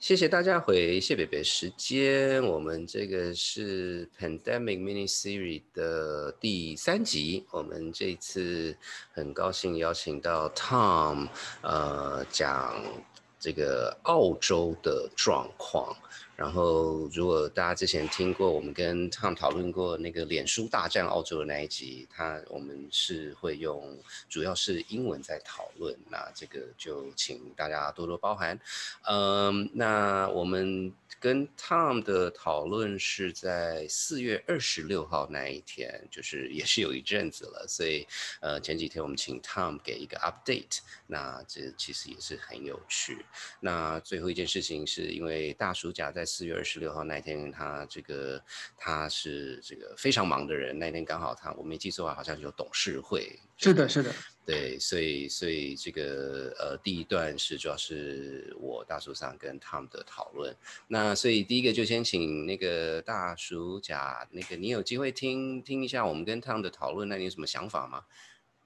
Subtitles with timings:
[0.00, 8.74] 谢谢大家回谢北北时间，我们这个是 Pandemic Mini Series 的第三集，我们这次
[9.12, 11.28] 很高兴邀请到 Tom，
[11.60, 12.82] 呃，讲
[13.38, 15.94] 这个澳洲的状况。
[16.40, 28.58] 然后，如果大家之前听过我们跟 Tom 讨论过那个脸书大战澳洲的那一集，他我们是会用主要是英文在讨论，那这个就请大家多多包涵。
[29.02, 30.90] 嗯，那我们。
[31.18, 38.06] 跟 Tom 的讨论是在四月二十六号那一天，就是也是有一阵子了，所以
[38.40, 43.26] 呃前几天我们请 Tom 给一个 update，那这其实也是很有趣。
[43.60, 48.40] 那最后一件事情是因为大暑假在四月二十六号那一天，他这个
[48.76, 53.36] 他是这个非常忙的人，那天刚好他我没记错啊，好像有董事会。
[53.56, 54.10] 是的，是的。
[54.46, 60.54] 对，所以所以这个呃，第一段是主要是我大叔上跟他们的讨论。
[60.88, 68.02] 那所以第一个就先请那个大叔甲，那个你有机会听听一下我们跟他们的讨论，那你有什么想法吗？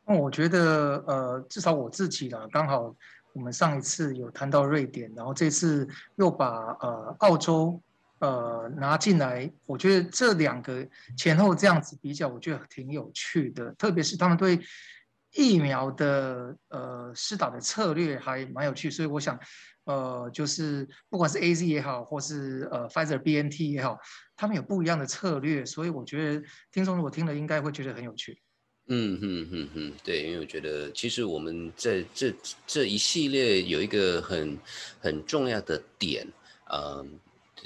[0.06, 2.94] 那我觉得呃，至少我自己啦，刚好
[3.34, 7.78] 我们上一次有谈到瑞典，然后这次又把呃澳洲
[8.20, 14.58] 呃拿进来，我觉得这两个前后这样子比较，我觉得挺有趣的，特别是他们对。
[15.36, 19.36] 疫苗的呃施打的策略还蛮有趣，所以我想，
[19.82, 23.98] 呃，就是不管是 A Z 也好，或是呃 Pfizer B N T 也好，
[24.36, 28.40] 他们有不一样的策略，所以我觉得听众如果听了，应该会觉得很有趣。
[28.88, 32.34] 嗯哼哼哼，对，因为我觉得其实我们在这
[32.66, 34.58] 这一系列有一个很
[35.00, 36.26] 很重要的点，
[36.72, 37.18] 嗯。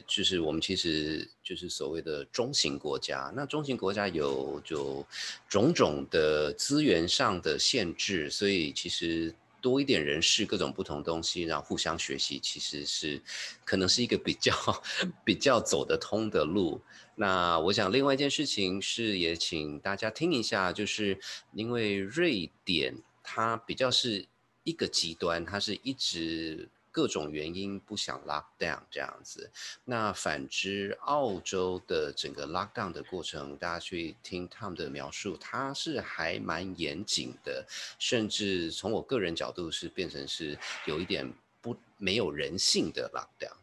[0.07, 5.05] 就是我们其实就是所谓的中型国家，那中型国家有就
[5.49, 13.21] 种种的资源上的限制，所以其实多一点人试各种不同东西，然后互相学习，其实是
[13.65, 14.55] 可能是一个比较
[15.27, 16.81] 比较走得通的路。
[17.19, 21.19] 那我想另外一件事情是，也请大家听一下，就是
[21.53, 24.25] 因为瑞典它比较是
[24.65, 26.69] 一个极端，它是一直。
[26.91, 29.49] 各种原因不想 lock down 这样子，
[29.85, 37.65] 那反之，澳洲的整个 lock down 的过程，大家去听 Tom 的描述，它是还蛮严谨的，
[38.01, 43.55] 甚至从我个人角度是变成是有一点不没有人性的 lock down。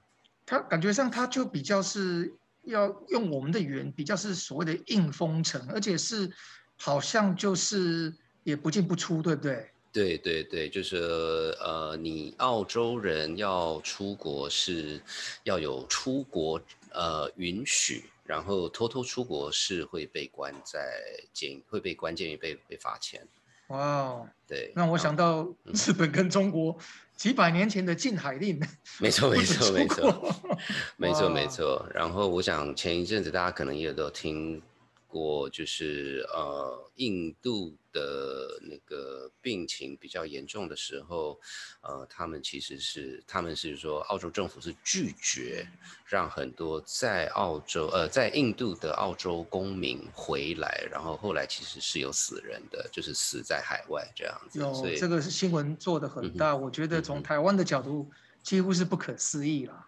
[0.46, 2.32] 他感觉上他就比较是
[2.66, 6.32] 要用我们的语言，比较是所谓的硬封城，而且是
[6.78, 9.70] 好像就是也不进不出，对不对？
[9.92, 10.98] 对对对，就是
[11.62, 15.00] 呃，你澳洲人要出国是
[15.44, 16.60] 要有出国
[16.92, 23.26] 呃允许，然后偷偷出国是会被关在监，会被关监狱，被被罚钱。
[23.68, 26.78] 哇哦，对，让我想到日本跟中国
[27.16, 28.60] 几百年前的禁海令。
[29.00, 30.36] 没错没错没错，
[30.98, 31.88] 没错没错。
[31.94, 34.62] 然后我想前一阵子大家可能也都听
[35.16, 37.74] 过，就是呃印度。
[37.96, 41.40] 的那个病情比较严重的时候，
[41.80, 45.66] 呃，他们其实是他们是说，澳洲政府是拒绝
[46.06, 54.60] 让很多在澳洲呃在印度的澳洲公民回来，然后后来其实是有死人的，就是死在海外这样子。
[54.60, 58.12] 有这个是新闻做的很大，我觉得从台湾的角度
[58.44, 59.86] 几乎是不可思议了。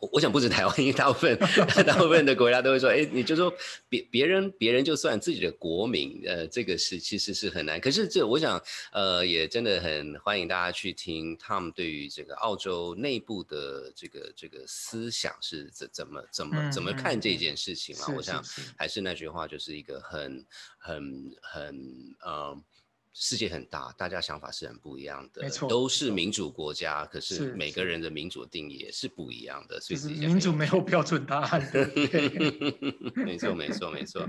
[0.00, 1.38] 我我想不止台湾，因为大部分
[1.86, 3.52] 大部分的国家都会说，哎，你就说
[3.88, 7.80] 别别人别人就算自己的国民，呃，这个是其实是很难。
[7.80, 8.62] 可是这我想，
[8.92, 18.06] 呃，也真的很欢迎大家去听他们对于这个澳洲内部的这个这个思想是怎怎么怎么怎么看这件事情嘛。
[18.16, 18.42] 我想
[18.76, 20.44] 还是那句话，就是一个很
[20.78, 22.62] 很很呃。
[23.20, 31.60] 世界很大，大家想法是很不一样的，没错，都是民主国家，可是每个人的民主定义也是不一样的，所以民主没有标准答案。
[33.26, 34.24] 没错，没错，没错。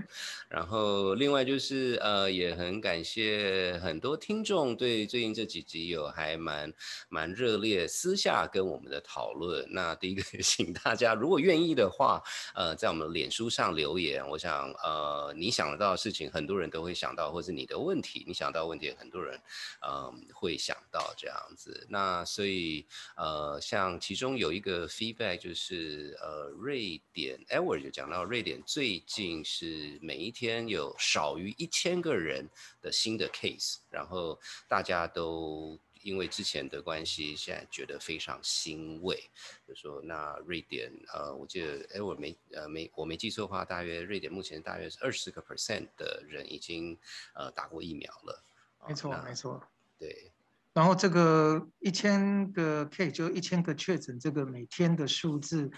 [0.50, 6.73] 然后另外就是呃，也很感谢很多听众对最近这几集有还蛮
[7.09, 9.63] 蛮热烈私下跟我们的讨论。
[9.69, 12.24] 那第一个，请大家如果愿意的话，
[12.56, 18.78] 呃，在我们脸书上留言，我想呃，你想得到的事情，很多人都会想到，或是你的问题，你想到问。
[18.79, 19.39] 也很多人，
[19.87, 21.85] 嗯，会想到这样子。
[21.89, 22.85] 那所以，
[23.15, 32.47] 呃，像其中有一个 feedback 就是，呃，瑞典 Edward 就讲到，瑞典最近是每一天有少于一千个人
[32.81, 39.21] 的新的 case，然后大家都因为之前的关系，现在觉得非常欣慰。
[39.67, 46.97] 就说那瑞典，呃，我记得 Edward 没，呃，没，我没记错的话，大约瑞典目前大约是二十个 percent 的人已经
[47.35, 48.43] 呃打过疫苗了。
[48.87, 49.61] 没错，没错。
[49.97, 50.31] 对。
[50.73, 55.69] 然后这个一千个 K 就一千个确诊，这个每天的数字，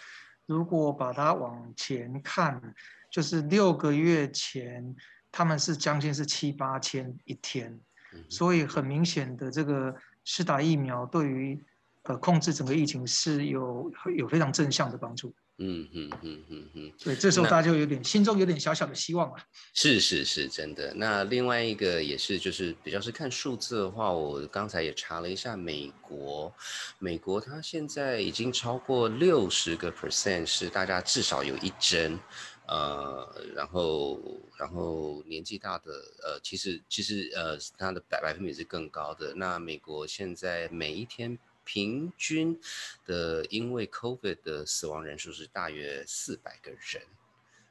[0.46, 2.62] 如果把它往前看，
[3.10, 4.96] 就是六个月前
[5.32, 7.80] 他们是将近是七八千一天，
[8.30, 11.64] 所以很明显的这个施打疫苗对于
[12.04, 15.34] 呃控制整个疫情是有有非常正向的帮助。
[15.64, 19.36] 嗯嗯嗯嗯嗯，对，这时候大家就有点心中有点小小的希望了。
[19.76, 20.92] 是是是，真的。
[20.96, 26.52] 那另外一个也是，就是比较是看数字的话，我刚才也查了一下，美国，
[26.98, 32.20] 美国它现在已经超过六十个 percent 是大家至少有一针，
[32.68, 34.20] 呃，然后
[34.58, 35.92] 然后年纪大的，
[36.24, 39.36] 呃，其实其实呃，它的百百分比是更高的。
[39.36, 41.38] 那美国现在每一天。
[41.64, 42.60] 平均
[43.06, 47.02] 的，因为 COVID 的死亡人数是大约四百个人。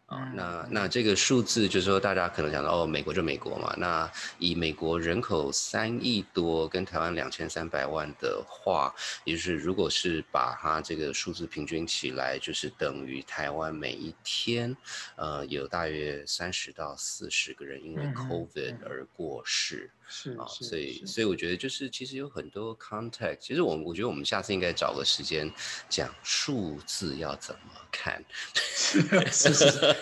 [0.06, 3.72] 啊，那那这个数字就是说，大家可能想到哦，美国就美国嘛。
[3.78, 4.10] 那
[4.40, 8.92] 以美国人口三亿多，跟台湾两千三百万的话，
[9.22, 14.76] 也就是如果是把它这个数字平均起来，就是等于台湾每一天，
[15.14, 19.92] 呃，有大约三十到四十个人因为 COVID 而过世。
[20.12, 23.36] 是啊，所以所以我觉得就是其实有很多 contact。
[23.36, 25.50] 其实我我觉得我们下次应该找个时间
[25.88, 27.60] 讲数字要怎么
[27.92, 28.22] 看。
[28.54, 29.94] 是是是。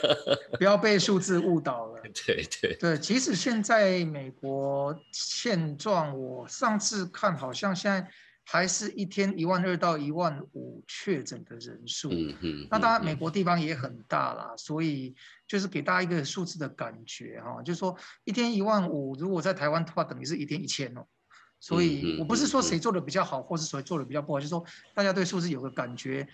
[0.57, 2.03] 不要被数字误导了。
[2.27, 8.11] 对对对，即使现在美国现状，我上次看好像现在
[8.51, 12.09] 还是一天一万二到一万五确诊的人数。
[12.11, 12.67] 嗯嗯。
[12.71, 15.15] 那当然，美国地方也很大啦，所以
[15.47, 21.05] 就是给大家一个数字的感觉哈，就是说一天一万五，如果在台湾的话，等于是一天一千哦。
[21.61, 24.65] 所以我不是说谁做的比较好，或是谁做的比较不好，就是说
[24.95, 26.27] 大家对数字有个感觉，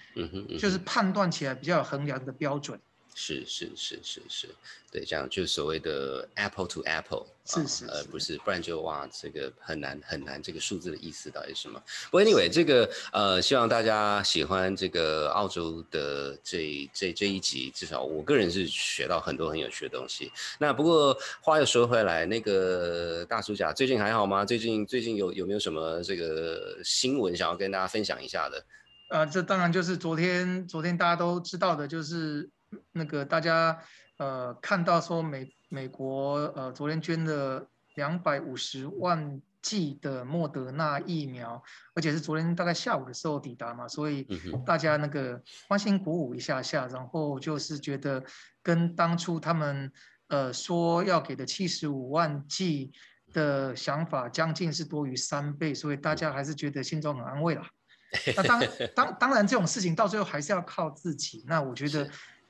[0.57, 2.81] 就是判断起来比较有衡量的标准。
[3.17, 4.49] 是是是是是，
[4.91, 11.81] 对，这样就所谓的 apple to apple，是是，呃，不是，不然就哇，这个很难很难，这个数字的意思到底是什么？
[12.11, 20.33] 不过 anyway，这个呃，希望大家喜欢这个澳洲的这这这一集，至少我个人是学到很多很有趣的东西。
[20.59, 24.45] 那不过话又说回来，那个大叔甲最近还好吗？
[24.45, 28.65] 最近最近有有没有什么这个新闻想要跟大家分享一下的？
[29.11, 32.51] 呃，这当然就是昨天昨天大家都知道的，就是。
[32.93, 33.79] 那个大家
[34.19, 41.63] 呃看到说美美国呃昨天捐了两百五十万剂的莫德纳疫苗，
[41.95, 44.27] 而且是昨天大概下午的时候抵达嘛，所以
[44.67, 48.23] 大家那个欢欣鼓舞一下下，然后就是觉得
[48.63, 49.91] 跟当初他们
[50.29, 52.93] 呃说要给的七十五万剂
[53.33, 57.67] 的想法将近是多于三倍，所以大家还是觉得心中很安慰啦。
[58.37, 58.63] 那当
[58.95, 62.09] 当当然这种事情到最后还是要靠自己，那我觉得。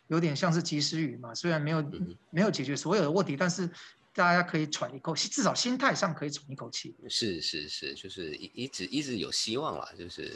[0.09, 1.85] 有点像是及时雨嘛，虽然没有
[2.31, 3.69] 没有解决所有的问题，但是
[4.13, 6.95] 大家可以喘一口气，至少心态上可以喘一口气。
[7.09, 10.33] 是是是，就是一一直一直有希望啦，就是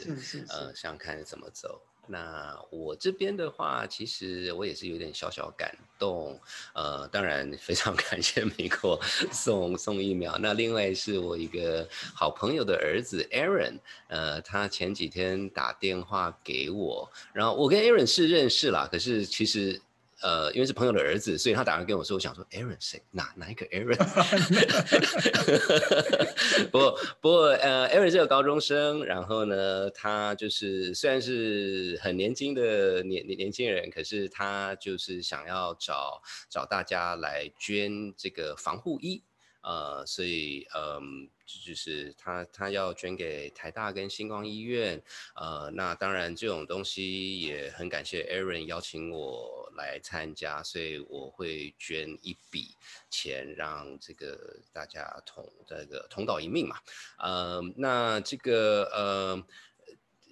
[0.49, 1.81] 呃，想看怎么走。
[2.11, 6.39] 那我这边的话，其实我也是有点小小感动，
[6.73, 8.99] 呃，当然非常 感谢美国
[9.31, 10.35] 送送疫苗。
[10.39, 13.77] 那另外是我一个好朋友的儿子 Aaron，
[14.07, 19.79] 呃，他前几天打电话给我，然后我跟 Aaron 是认识啦，可是其实。
[20.21, 23.01] 呃，因为是朋友的儿子，所以他打算跟我说，我想说，Aaron 谁？
[23.11, 23.97] 哪哪一个 Aaron？
[26.71, 39.23] 不过不过呃，Aaron 是个高中生，然后呢，他就是虽然是很年轻的年年年轻人，可是他就是想要找找大家来捐这个防护衣。
[39.69, 44.99] 呃，所以嗯，就是他他要捐给台大跟星光医院，
[45.35, 52.73] 呃，那当然这种东西也很感谢 Aaron 邀请我来参加，所以我会捐一笔
[53.11, 56.75] 钱，让这个大家同这个同道一命嘛，
[57.19, 59.45] 呃，那这个呃。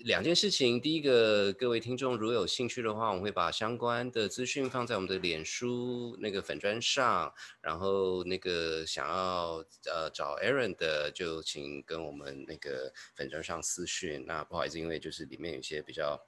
[0.06, 14.24] 两件事情，第一个，各位听众如果有兴趣的话，我们会把相关的资讯放在我们的脸书那个粉砖上，然后那个想要呃找 Aaron 的，就请跟我们那个粉砖上私讯。
[14.26, 16.20] 那不好意思，因为就是里面有些比较。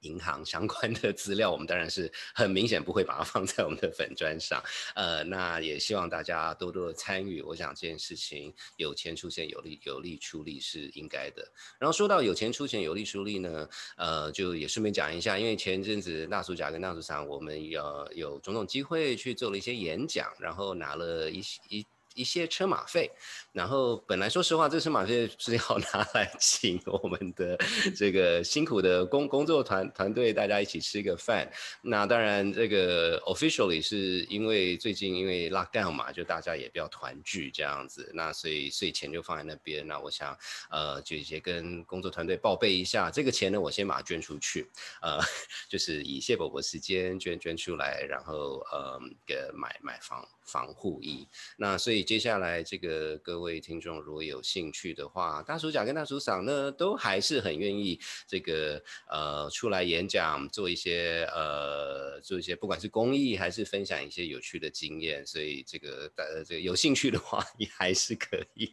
[0.00, 4.62] 银行相关的资料，我们当然是很明显不会把它放在我们的粉砖上。
[4.94, 7.42] 呃，那也希望大家多多的参与。
[7.42, 11.46] 我想这件事情有钱出钱，有力有力出力是应该的。
[11.78, 21.86] 然后说到有钱出钱，有力出力呢，呃，就也顺便讲一下，因为前一阵子大叔甲跟大叔长，我们有有种种机会去做了一些演讲，然后拿了一一。
[22.16, 23.08] 一些车马费。
[23.52, 27.56] 然后本来说实话，这个车马费是要拿来请我们的
[27.96, 31.50] 这个辛苦的工工作团团队大家一起吃个饭。
[31.80, 38.10] 那当然，这个 officially 是因为最近因为 lockdown 嘛，就大家也比较团聚这样子。
[38.12, 39.86] 那所以所以钱就放在那边。
[39.86, 40.36] 那我想
[40.70, 44.68] 呃就一些跟工作团队报备一下，这个钱呢我先把它捐出去，
[45.00, 45.18] 呃
[45.70, 51.26] 就是以谢伯伯时间捐捐出来，然后呃给买买房防护衣。
[51.56, 53.56] 那所以接下来这个各位。
[53.66, 57.98] 听众如果有兴趣的话，大叔甲跟大叔嫂呢，都还是很愿意
[58.28, 68.72] 这个呃出来演讲，做一些呃做一些不管是公益还是分享一些有趣的经验，所以这个呃这个有兴趣的话，也还是可以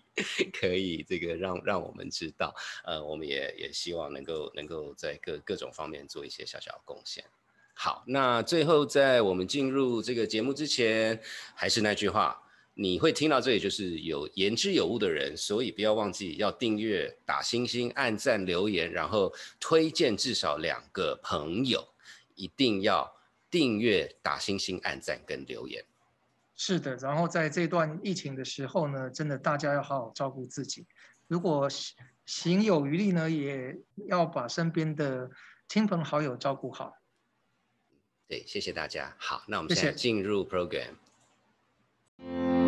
[0.51, 2.53] 可以这个让让我们知道，
[2.85, 7.25] 呃我们也也希望能够能够在各各种方面做一些小小的贡献。
[7.73, 11.19] 好，那最后在我们进入这个节目之前，
[11.55, 12.39] 还是那句话。
[12.75, 21.87] 你会听到这里，就是有言之有物的人，所以不要忘记要订阅、打星星、按赞、留言，然后推荐至少两个朋友，
[22.33, 23.15] 一定要
[23.51, 25.85] 订阅、打星星、按赞跟留言。
[26.55, 30.85] 是的，然后在这段疫情的时候呢，真的大家要好好照顾自己。
[31.27, 31.69] 如果
[32.25, 33.77] 行有余力呢，也
[34.07, 35.29] 要把身边的
[35.67, 36.95] 亲朋好友照顾好。
[38.27, 39.15] 对，谢谢大家。
[39.19, 40.95] 好，那我们现在进入 program。
[42.17, 42.62] 谢谢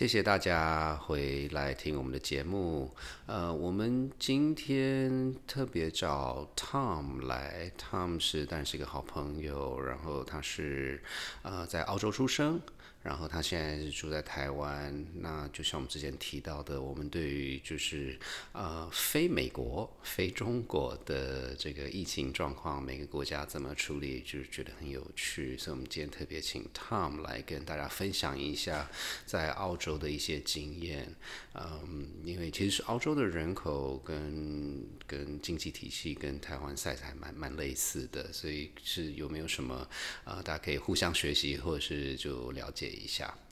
[0.00, 2.90] 谢谢大家回来听我们的节目。
[3.26, 11.02] 呃，我们今天特别找 Tom 来，Tom 是但是一个好朋友，然后他是
[11.42, 12.58] 呃在澳洲出生。
[13.02, 18.18] 然后他现在是住在台湾，那就像我们之前提到的，我们对于就是
[18.52, 28.90] 呃非美国、非中国的这个疫情状况，每个国家怎么处理，就是觉得很有趣，所以我们今天特别请 Tom 来跟大家分享一下
[29.24, 31.14] 在澳洲的一些经验。
[31.54, 39.88] 嗯，因为其实澳洲的人口跟跟经济体系跟台湾赛还蛮蛮类似的，所以是有没有什么
[40.24, 42.89] 啊，大家可以互相学习，或者是就了解。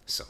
[0.07, 0.25] So,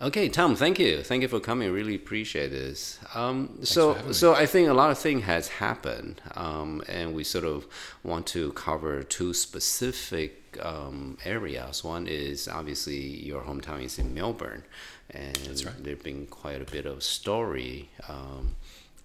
[0.00, 1.72] okay, Tom, thank you, thank you for coming.
[1.72, 2.98] Really appreciate this.
[3.14, 7.44] Um, so, so I think a lot of things has happened, um, and we sort
[7.44, 7.66] of
[8.02, 11.84] want to cover two specific um, areas.
[11.84, 14.64] One is obviously your hometown is in Melbourne,
[15.10, 15.74] and right.
[15.84, 18.56] there's been quite a bit of story um,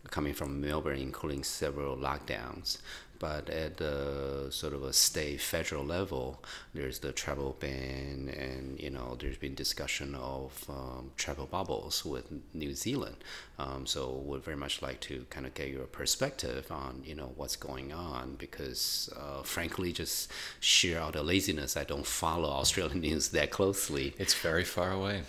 [0.10, 2.78] coming from Melbourne, including several lockdowns
[3.20, 6.44] but at the sort of a state federal level,
[6.74, 12.26] there's the travel ban, and you know there's been discussion of um, travel bubbles with
[12.54, 13.18] New Zealand.
[13.60, 17.32] Um, so would very much like to kind of get your perspective on you know
[17.36, 23.02] what's going on because uh, frankly, just sheer out of laziness, I don't follow Australian
[23.02, 24.14] news that closely.
[24.18, 25.24] It's very far away.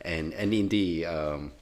[0.00, 1.04] and and indeed.
[1.04, 1.52] Um,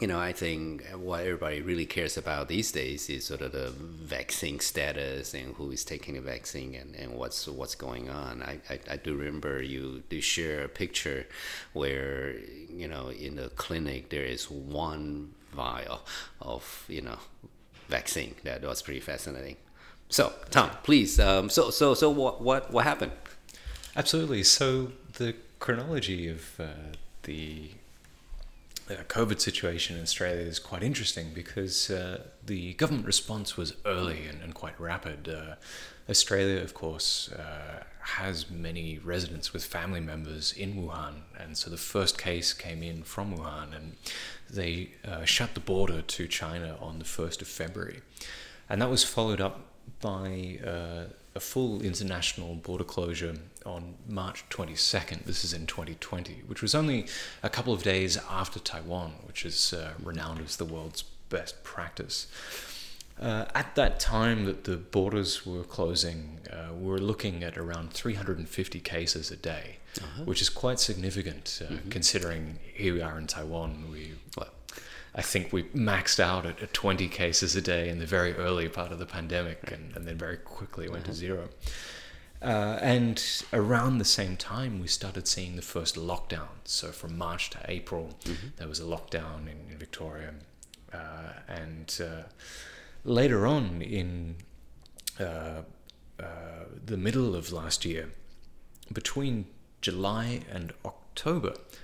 [0.00, 3.70] you know, I think what everybody really cares about these days is sort of the
[3.70, 8.42] vaccine status and who is taking the vaccine and, and what's what's going on.
[8.42, 11.26] I, I, I do remember you do share a picture
[11.74, 12.34] where,
[12.68, 16.02] you know, in the clinic there is one vial
[16.40, 17.18] of, you know,
[17.88, 18.34] vaccine.
[18.42, 19.56] That was pretty fascinating.
[20.08, 21.20] So, Tom, please.
[21.20, 23.12] Um, so, so, so, what, what, what happened?
[23.96, 24.42] Absolutely.
[24.42, 26.66] So, the chronology of uh,
[27.22, 27.70] the
[28.86, 34.26] the COVID situation in Australia is quite interesting because uh, the government response was early
[34.26, 35.28] and, and quite rapid.
[35.28, 35.54] Uh,
[36.08, 41.78] Australia, of course, uh, has many residents with family members in Wuhan, and so the
[41.78, 43.96] first case came in from Wuhan, and
[44.50, 48.02] they uh, shut the border to China on the 1st of February.
[48.68, 49.60] And that was followed up
[50.00, 53.34] by uh, a full international border closure
[53.66, 55.24] on March 22nd.
[55.24, 57.06] This is in 2020, which was only
[57.42, 62.28] a couple of days after Taiwan, which is uh, renowned as the world's best practice.
[63.20, 67.92] Uh, at that time that the borders were closing, uh, we were looking at around
[67.92, 70.24] 350 cases a day, uh-huh.
[70.24, 71.88] which is quite significant uh, mm-hmm.
[71.90, 73.84] considering here we are in Taiwan.
[73.92, 74.48] We well,
[75.14, 78.90] I think we maxed out at, 20 cases a day in the very early part
[78.90, 81.12] of the pandemic, and, and then very quickly went mm-hmm.
[81.12, 81.48] to zero.
[82.42, 86.48] Uh, and around the same time, we started seeing the first lockdown.
[86.64, 88.48] So from March to April, mm-hmm.
[88.56, 90.34] there was a lockdown in, in Victoria.
[90.92, 92.28] Uh, and uh,
[93.04, 94.36] later on, in
[95.20, 95.62] uh,
[96.20, 96.24] uh,
[96.84, 98.10] the middle of last year,
[98.92, 99.46] between
[99.80, 101.03] July and October,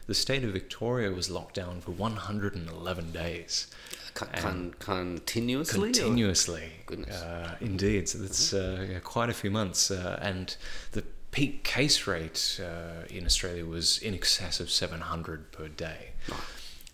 [0.06, 3.68] the state of Victoria was locked down for 111 days.
[4.14, 5.92] Con- con- continuously?
[5.92, 6.72] continuously.
[6.86, 7.22] Goodness.
[7.22, 10.56] Uh, indeed, so that's uh, yeah, quite a few months, uh, and
[10.92, 16.10] the peak case rate uh, in Australia was in excess of 700 per day.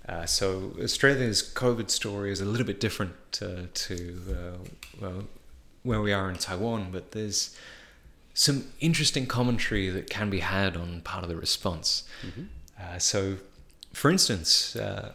[0.08, 4.68] Uh, so Australia's COVID story is a little bit different uh, to uh,
[5.00, 5.24] well,
[5.82, 7.56] where we are in Taiwan, but there's
[8.36, 12.04] some interesting commentary that can be had on part of the response.
[12.78, 13.38] Uh, so,
[13.94, 15.14] for instance, uh,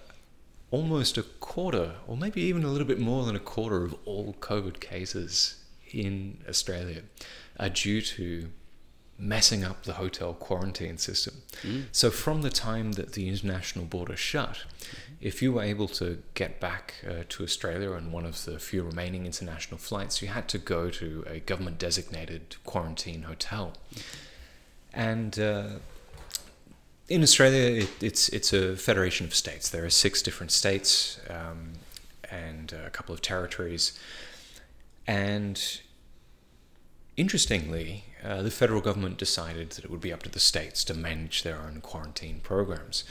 [0.72, 4.36] almost a quarter, or maybe even a little bit more than a quarter of all
[4.40, 5.64] COVID cases
[5.94, 7.04] in Australia
[7.60, 8.50] are due to
[9.22, 11.44] messing up the hotel quarantine system.
[11.92, 14.66] So, from the time that the international border shut,
[15.22, 18.84] if you were able to get back uh, to Australia on one of the few
[18.84, 23.74] remaining international flights, you had to go to a government designated quarantine hotel.
[24.92, 25.70] And uh,
[27.08, 29.70] in Australia, it, it's it's a federation of states.
[29.70, 31.74] There are six different states um,
[32.30, 33.98] and a couple of territories.
[35.06, 35.62] And
[37.18, 40.94] interestingly, uh, the federal government decided that it would be up to the states to
[40.94, 43.04] manage their own quarantine programs.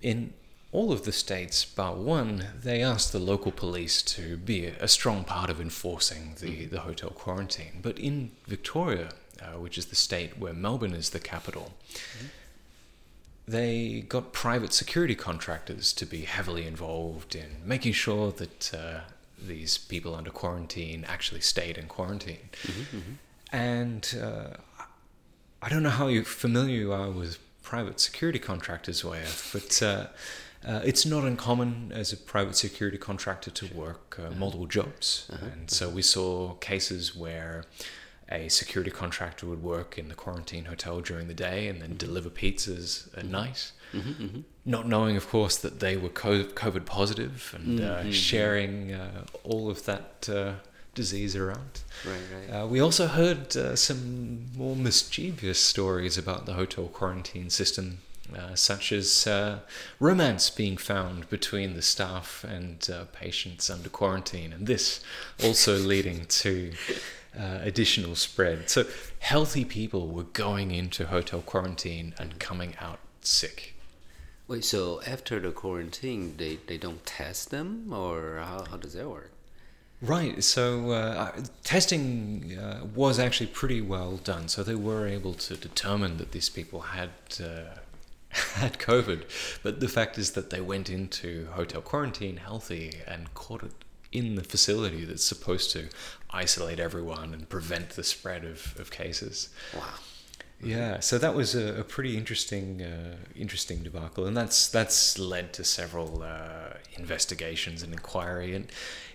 [0.00, 0.32] In
[0.72, 4.88] all of the states, but one, they asked the local police to be a, a
[4.88, 7.80] strong part of enforcing the, the hotel quarantine.
[7.82, 11.72] But in Victoria, uh, which is the state where Melbourne is the capital,
[13.46, 19.00] they got private security contractors to be heavily involved in making sure that uh,
[19.38, 22.48] these people under quarantine actually stayed in quarantine.
[23.52, 24.56] And uh,
[25.60, 30.06] I don't know how familiar you are with private security contractors, Wayaf, but uh,
[30.68, 35.30] uh, it's not uncommon as a private security contractor to work uh, multiple jobs.
[35.52, 37.64] And so we saw cases where
[38.30, 42.30] a security contractor would work in the quarantine hotel during the day and then deliver
[42.30, 43.72] pizzas at night.
[44.64, 49.84] Not knowing, of course, that they were COVID positive and uh, sharing uh, all of
[49.84, 50.52] that uh,
[50.94, 51.82] disease around.
[52.06, 52.62] Right, right.
[52.62, 57.98] Uh, we also heard uh, some more mischievous stories about the hotel quarantine system,
[58.36, 59.60] uh, such as uh,
[59.98, 65.00] romance being found between the staff and uh, patients under quarantine, and this
[65.42, 66.72] also leading to
[67.38, 68.68] uh, additional spread.
[68.68, 68.84] So,
[69.20, 73.74] healthy people were going into hotel quarantine and coming out sick.
[74.48, 79.08] Wait, so after the quarantine, they, they don't test them, or how, how does that
[79.08, 79.30] work?
[80.02, 80.42] Right.
[80.42, 81.30] So uh,
[81.62, 84.48] testing uh, was actually pretty well done.
[84.48, 87.10] So they were able to determine that these people had
[87.40, 87.76] uh,
[88.30, 89.24] had COVID,
[89.62, 93.72] but the fact is that they went into hotel quarantine healthy and caught it
[94.10, 95.88] in the facility that's supposed to
[96.30, 99.50] isolate everyone and prevent the spread of, of cases.
[99.74, 99.94] Wow.
[100.62, 105.52] Yeah, so that was a, a pretty interesting, uh, interesting debacle, and that's that's led
[105.54, 108.66] to several uh, investigations and inquiry, and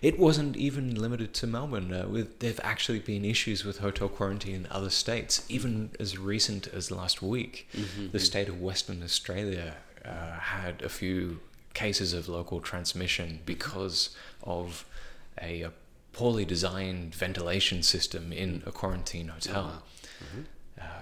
[0.02, 1.94] it wasn't even limited to Melbourne.
[1.94, 6.68] Uh, with there've actually been issues with hotel quarantine in other states, even as recent
[6.68, 7.68] as last week.
[8.12, 11.40] The state of Western Australia uh, had a few
[11.74, 14.10] cases of local transmission because
[14.44, 14.84] of
[15.42, 15.72] a, a
[16.12, 19.66] poorly designed ventilation system in a quarantine hotel.
[19.66, 20.26] Uh,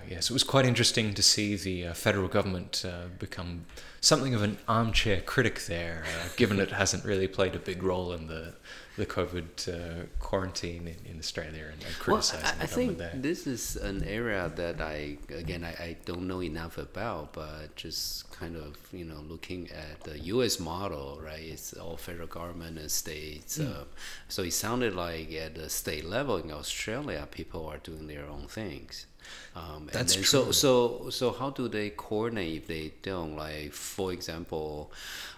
[0.09, 3.65] yes, it was quite interesting to see the uh, federal government uh, become
[4.01, 8.13] something of an armchair critic there, uh, given it hasn't really played a big role
[8.13, 8.53] in the
[8.97, 13.11] the COVID uh, quarantine in, in Australia and, and Well, I, I think there.
[13.13, 18.31] this is an area that I again I, I don't know enough about, but just
[18.31, 20.59] kind of you know looking at the U.S.
[20.59, 21.41] model, right?
[21.41, 23.59] It's all federal government and states.
[23.59, 23.83] Uh,
[24.29, 28.47] so it sounded like at the state level in Australia, people are doing their own
[28.47, 29.07] things.
[29.55, 33.35] Um, and That's then So so so how do they coordinate if they don't?
[33.35, 34.91] Like for example,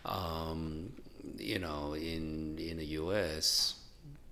[0.06, 0.93] um,
[1.38, 3.76] you know, in in the U.S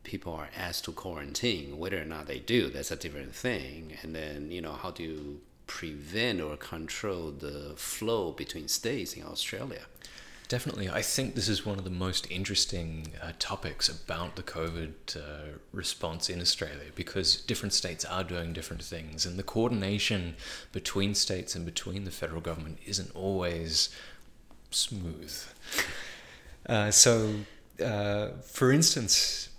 [0.05, 1.77] people are asked to quarantine.
[1.77, 3.97] Whether or not they do, that's a different thing.
[4.01, 9.23] And then, you know, how do you prevent or control the flow between states in
[9.23, 9.81] Australia?
[10.47, 10.89] Definitely.
[10.89, 15.57] I think this is one of the most interesting uh, topics about the COVID uh,
[15.71, 20.35] response in Australia because different states are doing different things, and the coordination
[20.71, 23.89] between states and between the federal government isn't always
[24.69, 25.33] smooth.
[26.67, 27.33] Uh, so,
[27.83, 29.49] uh, for instance,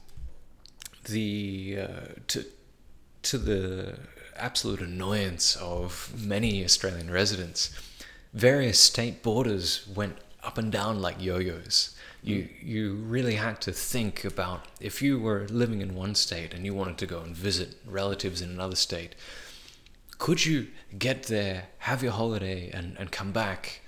[1.07, 2.44] the uh, to
[3.22, 3.99] to the
[4.37, 7.70] absolute annoyance of many Australian residents,
[8.33, 11.95] various state borders went up and down like yo-yos.
[12.23, 16.65] You you really had to think about if you were living in one state and
[16.65, 19.15] you wanted to go and visit relatives in another state,
[20.19, 23.81] could you get there, have your holiday, and, and come back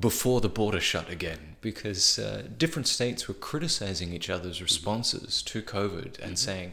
[0.00, 5.62] before the border shut again because uh, different states were criticizing each other's responses to
[5.62, 6.72] COVID and saying,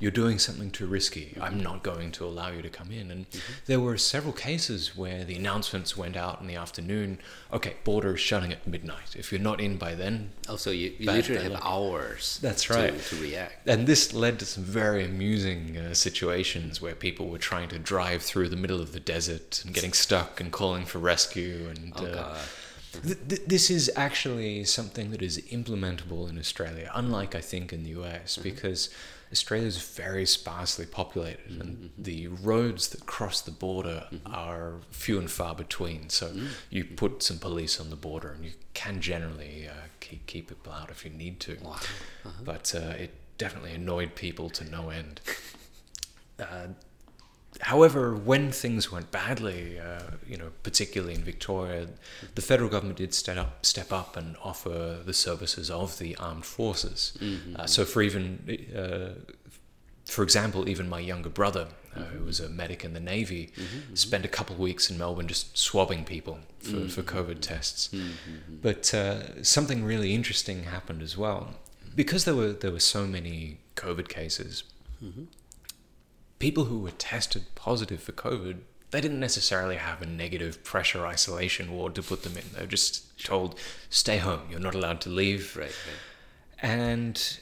[0.00, 1.36] you're doing something too risky.
[1.40, 3.10] I'm not going to allow you to come in.
[3.10, 3.26] And
[3.66, 7.18] there were several cases where the announcements went out in the afternoon.
[7.52, 9.14] Okay, border is shutting at midnight.
[9.14, 11.66] If you're not in by then, Also, you, you Bad- literally bad have luck.
[11.66, 12.38] hours.
[12.42, 12.98] That's right.
[12.98, 13.68] To, react.
[13.68, 18.22] and this led to some very amusing uh, situations where people were trying to drive
[18.22, 21.68] through the middle of the desert and getting stuck and calling for rescue.
[21.68, 22.38] And Oh uh, God.
[23.04, 27.82] th- th- this is actually something that is implementable in Australia, unlike I think in
[27.84, 28.88] the US, because
[29.32, 35.30] Australia is very sparsely populated, and the roads that cross the border are few and
[35.30, 36.08] far between.
[36.08, 36.32] So
[36.68, 40.72] you put some police on the border, and you can generally uh, keep keep people
[40.72, 41.56] out if you need to.
[41.62, 41.76] Wow.
[42.44, 45.20] But uh, it definitely annoyed people to no end.
[46.40, 46.68] Uh,
[47.60, 51.88] however, when things went badly, uh, you know, particularly in Victoria,
[52.34, 56.44] the federal government did step up, step up and offer the services of the armed
[56.44, 57.16] forces.
[57.56, 59.34] Uh, so, for even, uh,
[60.06, 63.52] for example, even my younger brother, uh, who was a medic in the Navy,
[63.94, 67.90] spent a couple of weeks in Melbourne just swabbing people for, for COVID tests.
[68.62, 71.54] But uh, something really interesting happened as well.
[71.96, 74.62] Because there were there were so many COVID cases,
[76.40, 78.56] people who were tested positive for COVID,
[78.90, 82.42] they didn't necessarily have a negative pressure isolation ward to put them in.
[82.52, 83.56] They were just told,
[83.88, 85.56] stay home, you're not allowed to leave.
[85.56, 85.66] Right.
[85.66, 86.62] right.
[86.62, 87.38] And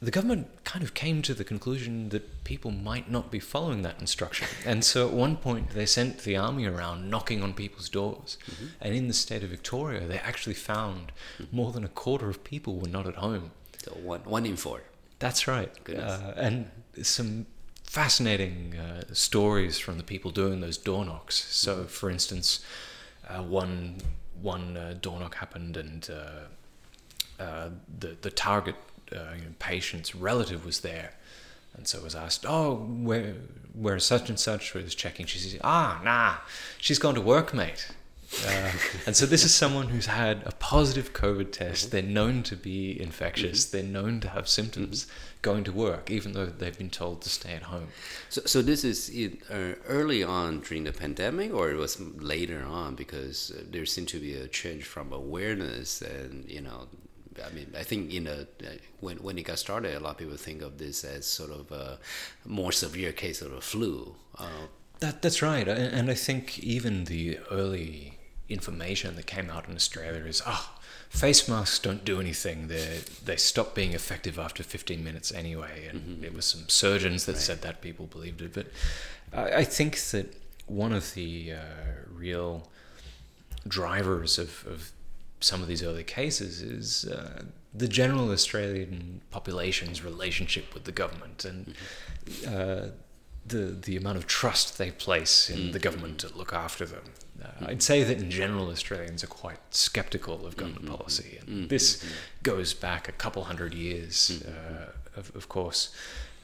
[0.00, 3.98] the government kind of came to the conclusion that people might not be following that
[3.98, 4.46] instruction.
[4.66, 8.38] And so at one point, they sent the army around knocking on people's doors.
[8.80, 11.12] And in the state of Victoria, they actually found
[11.50, 13.50] more than a quarter of people were not at home.
[13.78, 14.82] So one one in four.
[15.18, 15.70] That's right.
[15.88, 16.70] Uh, and
[17.02, 17.46] some
[17.92, 21.34] fascinating uh, stories from the people doing those door knocks.
[21.54, 22.64] So, for instance,
[23.28, 23.98] uh, one
[24.40, 27.68] one uh, door knock happened, and uh, uh,
[28.00, 28.76] the the target
[29.14, 31.12] uh, you know, patient's relative was there,
[31.74, 33.34] and so was asked, "Oh, where
[33.74, 36.36] where such and such was checking?" She says, "Ah, nah,
[36.78, 37.88] she's gone to work, mate."
[38.46, 38.72] Uh,
[39.06, 41.90] and so this is someone who's had a positive COVID test.
[41.90, 43.66] They're known to be infectious.
[43.66, 45.06] They're known to have symptoms
[45.42, 47.88] going to work, even though they've been told to stay at home.
[48.30, 52.64] So, so this is in, uh, early on during the pandemic, or it was later
[52.64, 56.88] on because uh, there seemed to be a change from awareness, and you know,
[57.44, 60.18] I mean, I think you know uh, when when it got started, a lot of
[60.18, 61.98] people think of this as sort of a
[62.46, 64.14] more severe case of a flu.
[64.38, 64.68] Uh,
[65.00, 65.66] That, that's right.
[65.66, 68.11] And, and I think even the early
[68.52, 72.68] information that came out in Australia is, ah, face masks don't do anything.
[72.68, 75.88] They they stop being effective after 15 minutes anyway.
[75.88, 78.54] And there was some surgeons that said that people believed it.
[78.54, 78.66] But
[79.32, 80.34] I, I think that
[80.66, 81.58] one of the uh,
[82.10, 82.68] real
[83.68, 84.92] drivers of, of
[85.40, 87.42] some of these early cases is uh,
[87.74, 91.74] the general Australian population's relationship with the government and
[92.46, 92.88] uh,
[93.44, 97.02] the the amount of trust they place in the government to look after them.
[97.42, 102.04] Uh, I'd say that in general Australians are quite skeptical of government policy, and this
[102.42, 105.94] goes back a couple hundred years, uh, of, of course.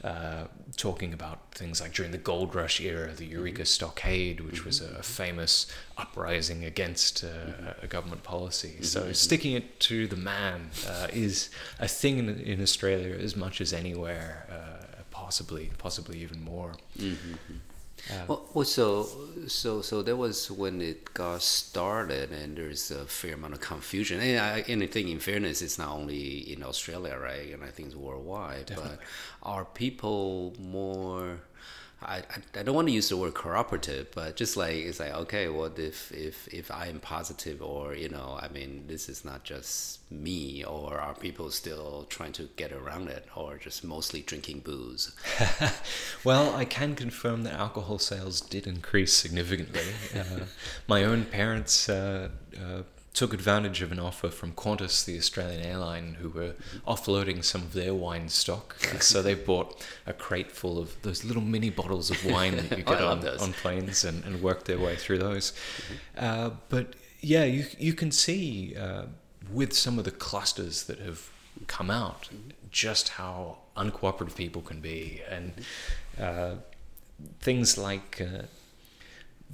[0.01, 0.45] Uh,
[0.77, 5.03] talking about things like during the gold rush era, the Eureka Stockade, which was a
[5.03, 8.81] famous uprising against uh, a government policy.
[8.81, 13.59] So sticking it to the man uh, is a thing in, in Australia as much
[13.59, 16.75] as anywhere, uh, possibly, possibly even more.
[18.09, 19.09] Uh, Well, well, so
[19.47, 24.19] so so that was when it got started, and there's a fair amount of confusion.
[24.19, 27.53] And I, and I think, in fairness, it's not only in Australia, right?
[27.53, 28.71] And I think it's worldwide.
[28.75, 28.99] But
[29.43, 31.41] are people more?
[32.01, 32.23] I,
[32.55, 35.77] I, don't want to use the word cooperative, but just like it's like okay, what
[35.77, 39.99] if if if I am positive, or you know, I mean, this is not just
[40.09, 45.11] me, or are people still trying to get around it, or just mostly drinking booze?
[46.23, 49.81] well, I can confirm that alcohol sales did increase significantly.
[50.19, 50.45] Uh,
[50.87, 52.81] my own parents uh, uh,
[53.19, 56.53] took advantage of an offer from Qantas, the Australian airline, who were
[56.87, 58.77] offloading some of their wine stock.
[58.95, 62.77] Uh, so they bought a crate full of those little mini bottles of wine that
[62.77, 65.51] you get on, on planes and, and worked their way through those.
[66.17, 69.03] Uh, but yeah, you, you can see uh,
[69.51, 71.29] with some of the clusters that have
[71.67, 72.29] come out
[72.71, 75.21] just how uncooperative people can be.
[75.29, 75.51] And
[76.17, 76.55] uh,
[77.41, 78.43] things like uh,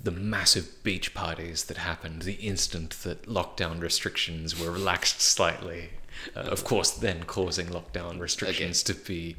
[0.03, 5.89] the massive beach parties that happened the instant that lockdown restrictions were relaxed slightly.
[6.35, 9.35] Uh, of course, then causing lockdown restrictions to be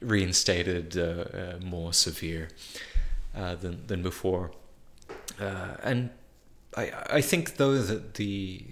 [0.00, 2.48] reinstated uh, uh, more severe
[3.34, 4.50] uh, than, than before.
[5.40, 6.10] Uh, and
[6.76, 8.66] I I think though that the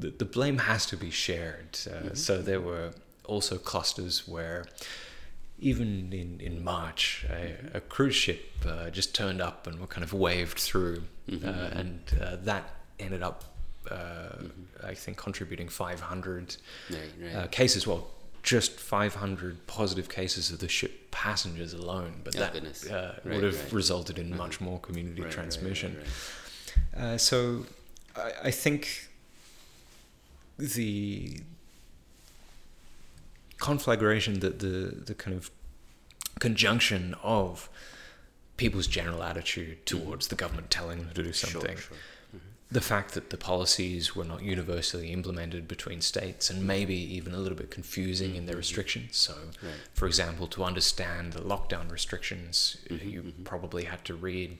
[0.00, 1.78] the, the blame has to be shared.
[1.86, 2.92] Uh, So there were
[3.24, 4.64] also clusters where.
[5.60, 10.02] Even in, in March, a, a cruise ship uh, just turned up and were kind
[10.04, 12.64] of waved through, uh, and uh, that
[12.98, 13.44] ended up,
[13.90, 14.30] uh,
[14.82, 16.56] I think, contributing 500
[16.90, 17.34] Right, right.
[17.34, 17.86] uh, cases.
[17.86, 18.08] Well,
[18.42, 22.56] just 500 positive cases of the ship passengers alone, but Oh, that
[22.90, 26.00] uh, Right, would have resulted in much more community transmission.
[26.96, 27.66] Uh, so
[28.16, 29.08] I, I think
[30.58, 31.40] the
[33.60, 35.50] conflagration, that the the kind of
[36.38, 37.68] conjunction of
[38.56, 39.98] people's general attitude mm-hmm.
[40.04, 41.96] towards the government telling them to do something, Sure,
[42.32, 42.40] sure.
[42.70, 47.38] the fact that the policies were not universally implemented between states and maybe even a
[47.38, 48.58] little bit confusing in their mm-hmm.
[48.60, 49.16] restrictions.
[49.16, 49.72] So, Right.
[49.94, 54.58] for example, to understand the lockdown restrictions, Mm-hmm, you probably had to read,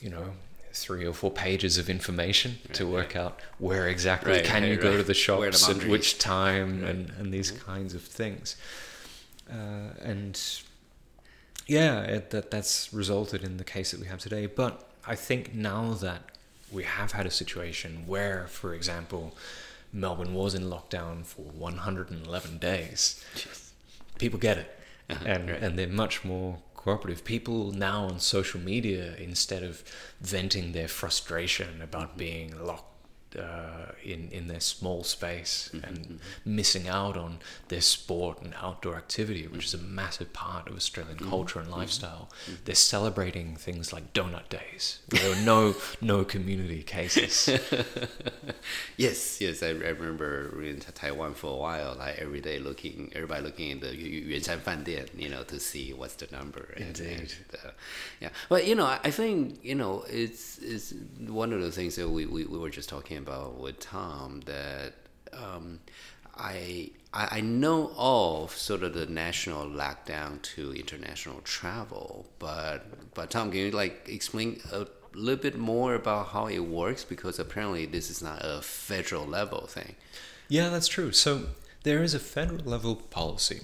[0.00, 0.34] you know,
[0.72, 4.80] three or four pages of information to work out where exactly Right, can you right,
[4.80, 5.90] go to the Where are the shops at boundaries?
[5.90, 7.64] which time and, and these Mm-hmm.
[7.70, 8.56] kinds of things.
[9.50, 10.40] Uh, and
[11.66, 14.46] yeah, it, that that's resulted in the case that we have today.
[14.46, 16.22] But I think now that
[16.70, 19.36] we have had a situation where, for example,
[19.92, 23.22] Melbourne was in lockdown for 111 days,
[24.18, 24.78] people get it,
[25.10, 25.62] Uh-huh, and right.
[25.62, 27.24] and they're much more cooperative.
[27.24, 29.82] People now on social media, instead of
[30.20, 32.91] venting their frustration about being locked.
[33.38, 38.96] Uh, in in their small space Mm-hmm, and missing out on their sport and outdoor
[38.96, 41.30] activity, which is a massive part of Australian Mm-hmm.
[41.30, 42.28] culture and lifestyle.
[42.64, 45.00] They're celebrating things like donut days.
[45.08, 47.48] There are no no community cases.
[48.96, 53.42] yes, yes, I, I remember in Taiwan for a while, like every day looking, everybody
[53.42, 56.72] looking at the Yu- Yu- Yuanshan Fan Dian, you know, to see what's the number.
[56.76, 57.32] And, Indeed.
[57.50, 57.70] and, uh,
[58.20, 60.94] yeah, but you know, I I think you know, it's it's
[61.28, 64.94] one of the things that we, we, we were just talking about with Tom that
[65.32, 65.80] um,
[66.36, 73.30] I I I know of sort of the national lockdown to international travel, but but
[73.30, 77.04] Tom, can you like explain a little bit more about how it works?
[77.04, 79.94] Because apparently this is not a federal level thing.
[80.48, 81.12] Yeah, that's true.
[81.12, 81.48] So
[81.82, 83.60] there is a federal level policy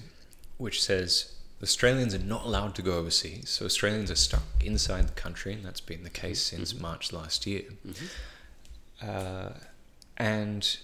[0.57, 3.49] which says Australians are not allowed to go overseas.
[3.49, 7.45] So Australians are stuck inside the country, and that's been the case since March last
[7.45, 7.63] year.
[9.01, 9.49] Uh,
[10.17, 10.77] and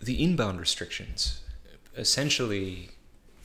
[0.00, 1.40] the inbound restrictions,
[1.96, 2.90] essentially,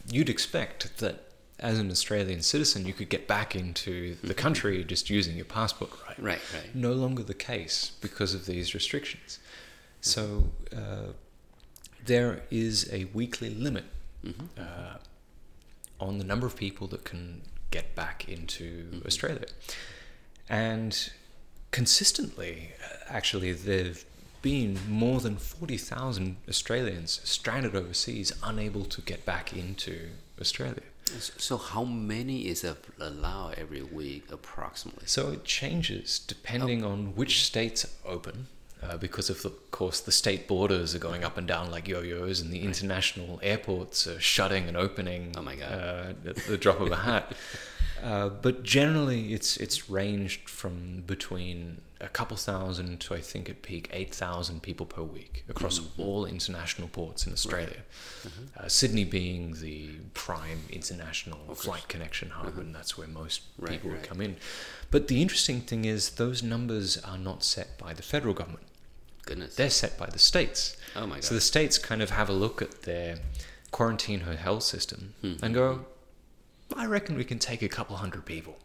[0.10, 1.24] you'd expect that
[1.60, 5.90] as an Australian citizen, you could get back into the country just using your passport,
[6.08, 6.20] right?
[6.20, 6.76] Right, right.
[6.76, 9.40] no longer the case because of these restrictions.
[10.02, 11.14] So uh,
[12.06, 13.86] there is a weekly limit
[14.58, 14.98] uh,
[16.00, 19.48] on the number of people that can get back into Australia.
[20.50, 21.12] And
[21.72, 22.72] consistently,
[23.08, 24.04] actually, there've
[24.42, 30.84] been more than 40,000 Australians stranded overseas, unable to get back into Australia.
[31.38, 35.08] So how many is a- allowed every week approximately?
[35.08, 36.90] So it changes depending Oh.
[36.92, 38.48] on which states are open,
[38.84, 41.88] uh, because of, the, of course the state borders are going up and down like
[41.88, 45.34] yo-yos, and the international airports are shutting and opening.
[45.38, 45.72] Oh my God.
[46.26, 47.34] Uh, at the drop of a hat.
[48.04, 53.64] Uh, but generally, it's it's ranged from between a couple thousand to I think at
[53.64, 56.02] peak eight thousand people per week across Mm-hmm.
[56.02, 57.82] all international ports in Australia.
[58.58, 63.64] Uh, Sydney being the prime international flight connection hub, and that's where most Mm-hmm.
[63.66, 64.08] Right, people would right.
[64.08, 64.36] come in.
[64.92, 68.64] But the interesting thing is, those numbers are not set by the federal government.
[69.26, 69.56] Goodness.
[69.56, 70.78] They're set by the states.
[70.96, 71.24] Oh my God.
[71.24, 73.18] So the states kind of have a look at their
[73.72, 75.34] quarantine hotel system Hmm.
[75.44, 75.86] and go,
[76.76, 78.58] I reckon we can take a couple hundred people.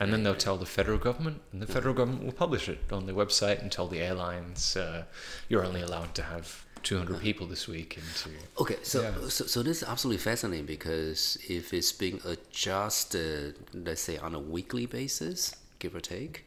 [0.00, 3.06] And then they'll tell the federal government, and the federal government will publish it on
[3.06, 5.04] their website and tell the airlines, uh,
[5.48, 8.30] you're only allowed to have 200 people this week into.
[8.60, 9.28] Okay, so, Yeah.
[9.28, 14.38] so so this is absolutely fascinating because if it's being adjusted, let's say on a
[14.38, 16.44] weekly basis, give or take,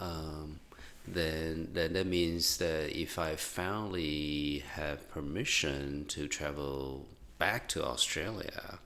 [0.00, 0.60] um,
[1.06, 7.06] then then that means that if I finally have permission to travel
[7.38, 8.78] back to Australia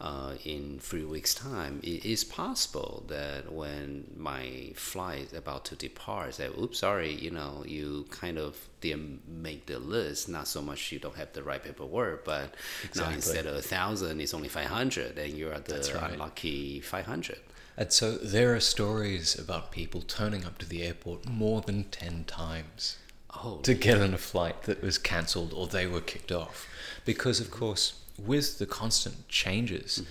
[0.00, 5.76] uh, in three weeks' time, it is possible that when my flight is about to
[5.76, 10.28] depart, say, "Oops, sorry, you know, you kind of didn't make the list.
[10.28, 12.54] Not so much you don't have the right paperwork, but
[12.96, 16.18] now instead of a thousand, it's only five hundred, and you're at the right.
[16.18, 17.38] lucky five hundred.
[17.76, 22.24] And so there are stories about people turning up to the airport more than 10
[22.24, 22.98] times.
[23.36, 26.68] Oh, to get on a flight that was cancelled or they were kicked off.
[27.04, 30.02] Because, of course, with the constant changes,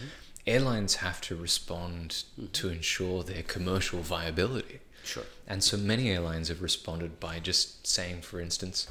[0.45, 4.79] airlines have to respond to ensure their commercial viability.
[5.03, 5.23] Sure.
[5.47, 8.87] And so many airlines have responded by just saying, for instance,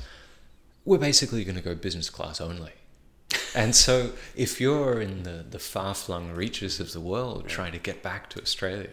[0.84, 2.72] we're basically going to go business class only.
[3.54, 7.78] and so if you're in the, the far flung reaches of the world trying to
[7.78, 8.90] get back to Australia,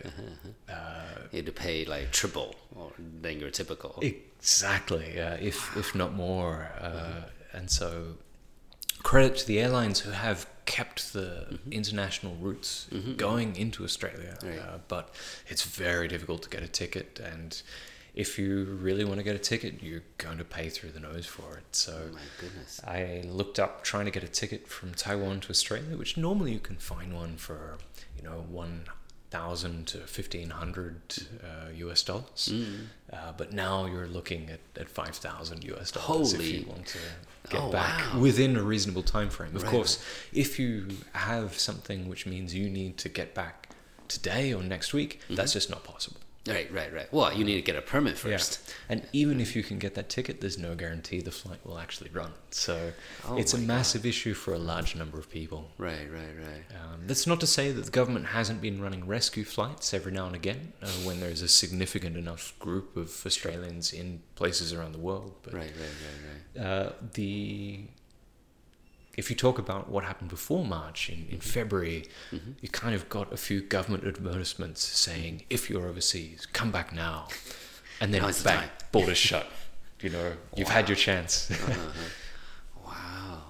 [0.70, 1.02] uh,
[1.32, 4.00] You had to pay like triple or than your typical.
[4.02, 6.72] Exactly, uh, if if not more.
[6.80, 7.90] Uh, And so,
[9.04, 14.38] credit to the airlines who have kept the international routes going into Australia.
[14.44, 14.60] Right.
[14.60, 15.14] Uh, but
[15.48, 17.62] it's very difficult to get a ticket, and
[18.16, 21.26] if you really want to get a ticket, you're going to pay through the nose
[21.26, 21.76] for it.
[21.76, 22.10] So.
[22.10, 22.82] Oh my goodness.
[22.86, 26.60] I looked up trying to get a ticket from Taiwan to Australia, which normally you
[26.60, 27.78] can find one for,
[28.18, 28.86] you know, one
[29.32, 30.96] thousand to fifteen hundred
[31.44, 32.50] uh, US dollars.
[32.52, 32.86] Mm.
[33.14, 36.98] Uh, but now you're looking at, at five thousand US dollars if you want to
[37.50, 38.20] get Oh, back wow.
[38.20, 39.56] within a reasonable time frame.
[39.56, 43.70] Of Right, course, if you have something which means you need to get back
[44.08, 45.36] today or next week, Mm-hmm.
[45.36, 46.20] that's just not possible.
[46.48, 47.12] Right, right, right.
[47.14, 48.60] Well, you need to get a permit first.
[48.68, 48.74] Yeah.
[48.90, 52.10] And even if you can get that ticket, there's no guarantee the flight will actually
[52.12, 52.32] run.
[52.50, 52.92] So
[53.28, 53.68] Oh it's a my God.
[53.68, 55.70] massive issue for a large number of people.
[55.78, 56.64] Right, right, right.
[56.82, 60.26] Um, that's not to say that the government hasn't been running rescue flights every now
[60.28, 65.00] and again uh, when there's a significant enough group of Australians in places around the
[65.00, 65.34] world.
[65.44, 65.96] But Right, right,
[66.56, 66.66] right, right.
[66.66, 67.82] uh, the
[69.22, 71.34] if you talk about what happened before March in, Mm-hmm.
[71.36, 72.02] in February,
[72.64, 77.28] you kind of got a few government advertisements saying, if you're overseas, come back now.
[78.02, 78.58] And then Now is the
[78.94, 79.46] borders shut.
[80.02, 80.28] You know,
[80.58, 81.34] you've had your chance.
[82.86, 83.44] Wow,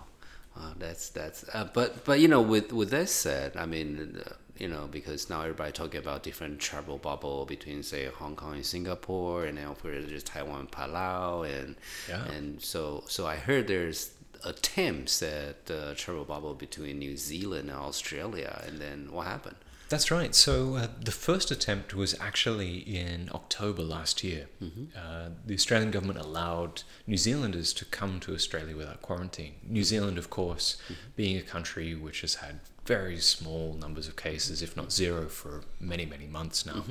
[0.56, 1.46] wow, that's that's.
[1.54, 5.30] Uh, but but you know, with with that said, I mean, uh, you know, because
[5.30, 9.68] now everybody talking about different travel bubble between say Hong Kong and Singapore, and then
[9.68, 11.76] of course there's Taiwan, Palau, and
[12.10, 12.26] Yeah.
[12.26, 14.12] and so so I heard there's
[14.44, 19.58] attempts at uh, travel bubble between New Zealand and Australia, and then what happened?
[19.90, 20.36] That's right.
[20.36, 24.46] So uh, the first attempt was actually in October last year.
[24.96, 29.56] Uh, the Australian government allowed New Zealanders to come to Australia without quarantine.
[29.68, 30.78] New Zealand, of course,
[31.16, 35.64] being a country which has had very small numbers of cases, if not zero, for
[35.80, 36.84] many, many months now.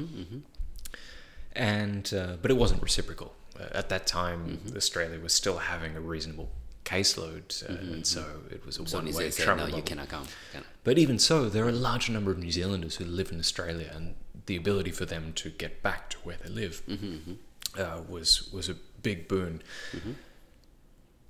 [1.52, 3.34] And uh, but it wasn't reciprocal.
[3.58, 6.50] Uh, at that time, Australia was still having a reasonable
[6.84, 10.26] caseload, uh, and so it was a So one-way travel no, you cannot come.
[10.52, 10.66] Cannot.
[10.84, 13.90] But even so, there are a large number of New Zealanders who live in Australia,
[13.94, 14.14] and
[14.46, 16.82] the ability for them to get back to where they live
[17.78, 19.62] uh, was was a big boon.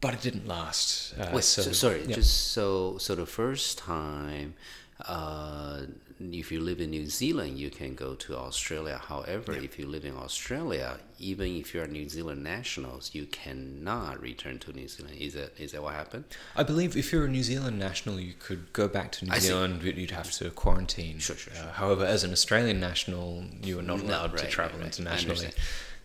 [0.00, 1.14] But it didn't last.
[1.18, 2.14] Uh, Wait, so, sorry, yeah.
[2.14, 4.54] just so so the first time,
[5.04, 5.82] uh,
[6.20, 9.00] if you live in New Zealand, you can go to Australia.
[9.02, 14.20] However, if you live in Australia, even if you are New Zealand nationals, you cannot
[14.20, 15.16] return to New Zealand.
[15.18, 16.24] Is that is that what happened?
[16.56, 19.38] I believe if you're a New Zealand national, you could go back to New I
[19.38, 19.48] see.
[19.48, 21.18] Zealand, but you'd have to quarantine.
[21.18, 21.64] Sure, sure, sure.
[21.66, 24.84] Uh, however, as an Australian national, you are not No, allowed right, to travel right.
[24.84, 25.50] I internationally.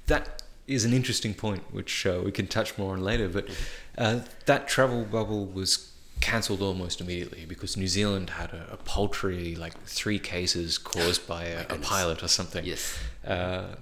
[0.08, 3.28] That is an interesting point, which uh, we can touch more on later.
[3.30, 4.04] But Mm-hmm.
[4.04, 5.89] uh, that travel bubble was
[6.31, 11.43] cancelled almost immediately because New Zealand had a, a paltry, like three cases caused by
[11.45, 12.63] a, a pilot or something.
[12.65, 12.97] Yes.
[13.25, 13.75] Uh,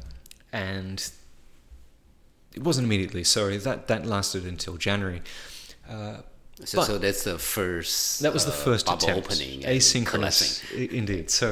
[0.51, 0.97] and
[2.57, 3.23] it wasn't immediately.
[3.23, 5.21] Sorry, that that lasted until January.
[5.89, 6.17] Uh,
[6.63, 8.21] So, so that's the first.
[8.21, 9.31] that was the uh, first bubble attempt.
[9.31, 9.61] opening.
[9.77, 10.61] Asynchronous,
[11.01, 11.29] indeed.
[11.29, 11.47] So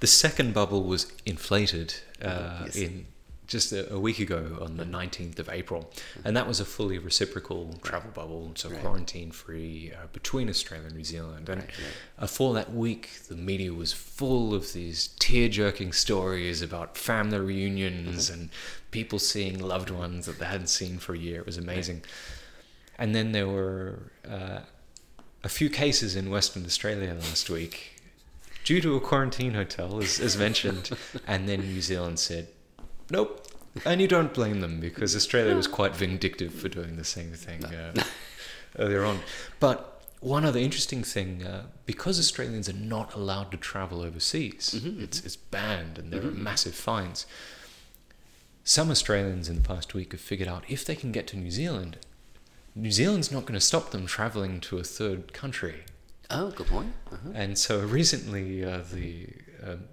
[0.00, 2.76] the second bubble was inflated uh, Yes.
[2.76, 3.06] in
[3.50, 5.90] just a, a week ago on the 19th of April,
[6.24, 8.80] and that was a fully reciprocal travel bubble, so Right.
[8.80, 11.48] quarantine free uh, between Australia and New Zealand.
[11.48, 12.24] And Right, right.
[12.24, 17.38] uh, for that week, the media was full of these tear jerking stories about family
[17.40, 18.40] reunions Mm-hmm.
[18.40, 18.50] and
[18.92, 21.40] people seeing loved ones that they hadn't seen for a year.
[21.40, 22.02] It was amazing.
[22.98, 24.60] And then there were uh,
[25.42, 28.00] a few cases in Western Australia last week
[28.64, 30.90] due to a quarantine hotel, as, as mentioned.
[31.26, 32.46] and then New Zealand said,
[33.10, 33.46] nope.
[33.84, 37.64] And you don't blame them because Australia was quite vindictive for doing the same thing
[37.64, 37.92] uh,
[38.78, 39.20] earlier on.
[39.60, 45.24] But one other interesting thing, uh, because Australians are not allowed to travel overseas, it's,
[45.24, 47.26] it's banned and there are massive fines.
[48.64, 51.50] Some Australians in the past week have figured out if they can get to New
[51.50, 51.96] Zealand,
[52.74, 55.84] New Zealand's not going to stop them traveling to a third country.
[56.30, 56.92] Oh, good point.
[57.10, 57.30] Uh-huh.
[57.34, 59.28] And so recently, uh, the
[59.66, 59.84] um,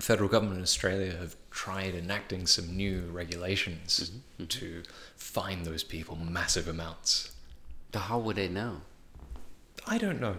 [0.00, 4.10] federal government in Australia have tried enacting some new regulations
[4.48, 4.82] to
[5.16, 7.30] fine those people massive amounts.
[7.92, 8.80] But how would they know?
[9.86, 10.34] I don't know.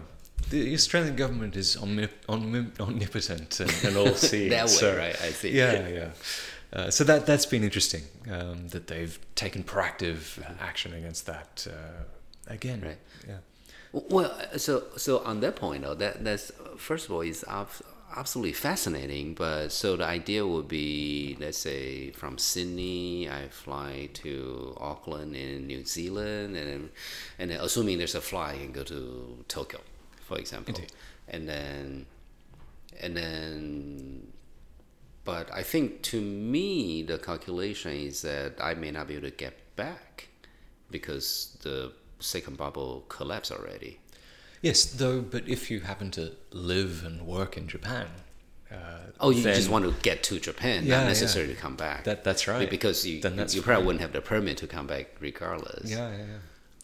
[0.50, 4.50] The Australian government is omnip- omni- omnipotent and, and all seeing.
[4.50, 5.16] That way, so, right?
[5.22, 5.52] I see.
[5.56, 6.10] Yeah, yeah.
[6.72, 11.66] Uh, so that that's been interesting um, that they've taken proactive uh, action against that.
[11.70, 12.02] Uh,
[12.52, 12.98] again, Right.
[13.26, 13.38] Yeah.
[13.92, 17.42] Well, so so on that point though, that that's first of all is
[18.14, 19.34] absolutely fascinating.
[19.34, 25.66] But so the idea would be, let's say, from Sydney, I fly to Auckland in
[25.66, 26.90] New Zealand, and
[27.38, 29.80] and then assuming there's a flight, and go to Tokyo,
[30.26, 30.92] for example, Indeed.
[31.28, 32.06] and then
[33.00, 34.32] and then.
[35.24, 39.34] But I think to me, the calculation is that I may not be able to
[39.34, 40.28] get back
[40.88, 43.98] because the second bubble collapsed already.
[44.66, 48.06] Yes, though, but if you happen to live and work in Japan,
[48.70, 48.76] uh,
[49.20, 52.04] Oh, you just want to get to Japan, Yeah, not necessarily to come back.
[52.04, 52.68] That that's right.
[52.76, 53.86] Because you Then that's you probably fine.
[53.86, 55.88] wouldn't have the permit to come back regardless.
[55.90, 56.42] Yeah, yeah, yeah.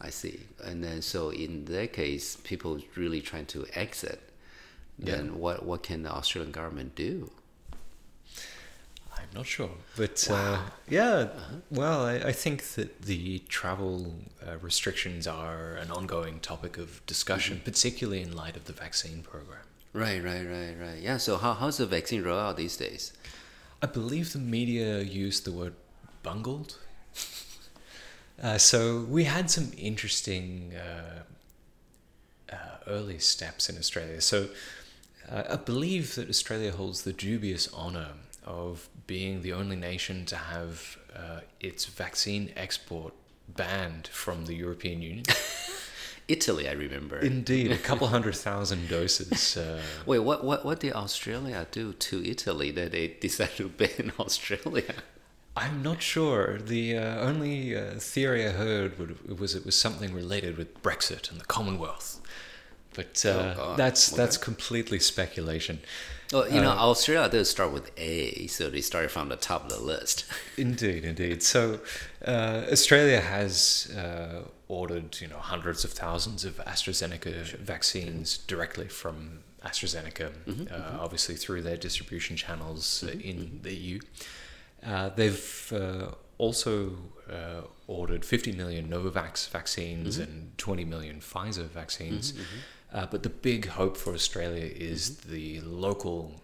[0.08, 0.36] I see.
[0.68, 2.72] And then so in that case, people
[3.02, 4.18] really trying to exit.
[4.98, 7.30] Then what what can the Australian government do?
[9.34, 10.58] Not sure, but uh,
[10.88, 11.10] yeah.
[11.12, 11.54] Uh-huh.
[11.70, 14.14] Well, I, I think that the travel
[14.46, 17.64] uh, restrictions are an ongoing topic of discussion, Mm-hmm.
[17.64, 19.64] particularly in light of the vaccine program.
[19.94, 20.98] Right, right, right, right.
[21.00, 21.16] Yeah.
[21.16, 23.12] So how how's the vaccine rollout these days?
[23.82, 25.74] I believe the media used the word
[26.22, 26.78] bungled.
[28.42, 31.22] Uh, so we had some interesting uh,
[32.52, 32.56] uh,
[32.88, 34.20] early steps in Australia.
[34.20, 34.48] So
[35.30, 38.08] uh, I believe that Australia holds the dubious honour
[38.44, 43.12] of being the only nation to have uh, its vaccine export
[43.46, 45.26] banned from the European Union.
[46.28, 47.18] Italy, I remember.
[47.18, 49.56] Indeed, a couple hundred thousand doses.
[49.56, 54.12] Uh, Wait, what what what did Australia do to Italy that they decided to ban
[54.26, 54.94] Australia?
[55.64, 56.58] I'm not sure.
[56.74, 57.82] The uh, only uh,
[58.14, 62.08] theory I heard would, was it was something related with Brexit and the Commonwealth,
[62.94, 65.80] but uh, Oh, that's that's completely speculation.
[66.32, 69.64] Well, you know, Uh, Australia does start with A, so they started from the top
[69.64, 70.24] of the list.
[70.56, 71.42] Indeed, indeed.
[71.42, 71.80] So
[72.26, 79.40] uh, Australia has uh, ordered you know hundreds of thousands of AstraZeneca vaccines directly from
[79.64, 80.28] AstraZeneca,
[80.72, 84.00] uh, obviously through their distribution channels uh, in the EU.
[84.84, 86.06] Uh, they've uh,
[86.38, 86.96] also
[87.30, 92.32] uh, ordered 50 million Novavax vaccines and 20 million Pfizer vaccines.
[92.92, 96.40] Uh, but the big hope for Australia is the local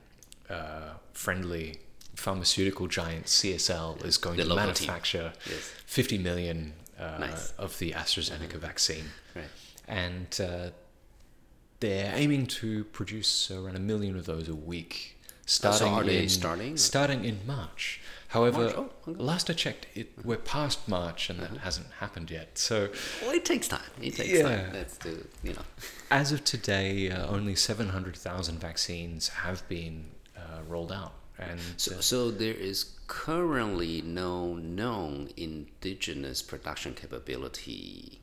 [0.49, 1.79] uh, friendly
[2.15, 5.73] pharmaceutical giant CSL is going The to manufacture Yes.
[5.87, 7.53] 50 million uh, Nice.
[7.59, 9.05] of the AstraZeneca vaccine.
[9.37, 9.45] Right.
[9.87, 10.71] And uh,
[11.81, 15.17] they're aiming to produce around a million of those a week.
[15.47, 16.77] Starting are they in, starting?
[16.77, 18.01] Starting in March.
[18.29, 22.59] However, Oh, last I checked, it, we're past March and that hasn't happened yet.
[22.59, 22.91] So,
[23.23, 23.81] Well, it takes time.
[24.03, 24.43] It takes Yeah.
[24.43, 24.73] time.
[24.73, 25.63] That's the you know.
[26.11, 31.15] as of today, uh, only 700,000 vaccines have been uh, rolled out.
[31.39, 38.21] And So, uh, so there is currently no known indigenous production capability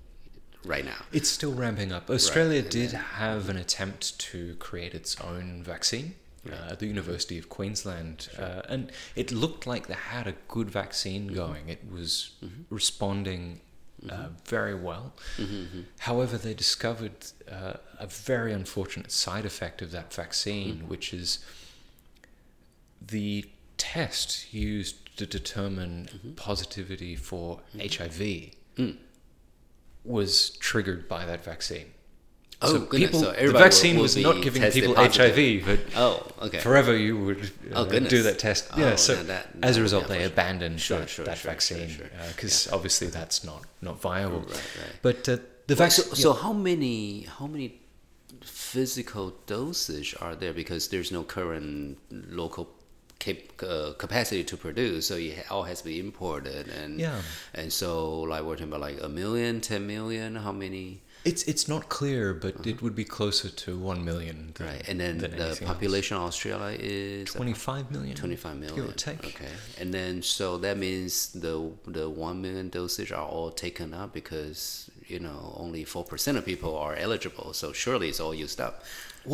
[0.66, 1.06] right now.
[1.12, 2.10] It's still ramping up.
[2.10, 6.16] Australia and did have an attempt to create its own vaccine
[6.52, 10.70] uh, at the University of Queensland, uh, and it looked like they had a good
[10.70, 11.36] vaccine Mm-hmm.
[11.36, 11.70] going.
[11.70, 12.32] It was
[12.70, 13.62] responding
[14.10, 15.14] uh, very well.
[15.38, 17.14] Mm-hmm, However, they discovered
[17.52, 20.88] uh, a very unfortunate side effect of that vaccine, Mm-hmm.
[20.88, 21.40] which is
[23.02, 23.46] the
[23.78, 26.32] test used to determine Mm-hmm.
[26.34, 28.98] positivity for HIV Mm.
[30.04, 31.94] was triggered by that vaccine.
[32.62, 33.00] Oh, so goodness.
[33.12, 35.36] people, So the everybody vaccine will- will was not giving people positive.
[35.36, 36.60] HIV, but Oh, okay.
[36.60, 38.68] forever you would uh, Oh, do that test.
[38.74, 41.90] Oh, yeah, so that- as a result, they abandoned Sure, that, sure, that sure, vaccine
[42.30, 44.40] because obviously that's not not viable.
[44.40, 44.50] Right,
[44.82, 44.96] right.
[45.02, 45.38] But uh,
[45.68, 46.16] the Well, so, vaccine.
[46.24, 47.68] so how many how many
[48.42, 52.70] physical dosage are there because there's no current local
[53.20, 57.22] cap- uh, capacity to produce so it all has to be imported and Yeah.
[57.54, 61.02] and so like we're talking about like a million 10 million how many
[61.32, 64.38] It's it's not clear, but it would be closer to one million.
[64.56, 64.76] Than, Uh-huh.
[64.78, 65.60] right and then the else.
[65.72, 68.16] population of australia is Twenty-five million.
[68.16, 69.22] 25 million Give or take.
[69.32, 71.12] okay and then so that means
[71.46, 71.56] the
[71.98, 74.60] the 1 million dosage are all taken up because
[75.14, 78.74] you know only 4% of people are eligible so surely it's all used up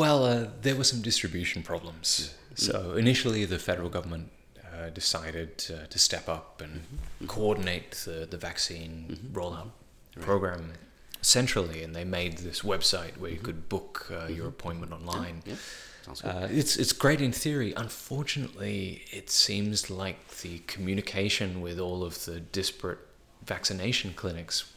[0.03, 2.07] Well, uh, there were some distribution problems.
[2.09, 2.59] Mm.
[2.67, 4.25] So initially, the federal government
[4.67, 7.27] uh, decided uh, to step up and Mm-hmm.
[7.35, 8.93] coordinate the, the vaccine
[9.37, 9.71] rollout
[10.29, 10.61] program
[11.21, 15.41] centrally, and they made this website where you could book uh, your appointment online.
[15.41, 15.49] Mm-hmm.
[15.51, 15.55] yeah
[16.23, 17.73] Uh, it's it's great in theory.
[17.77, 22.99] Unfortunately, it seems like the communication with all of the disparate
[23.45, 24.71] vaccination clinics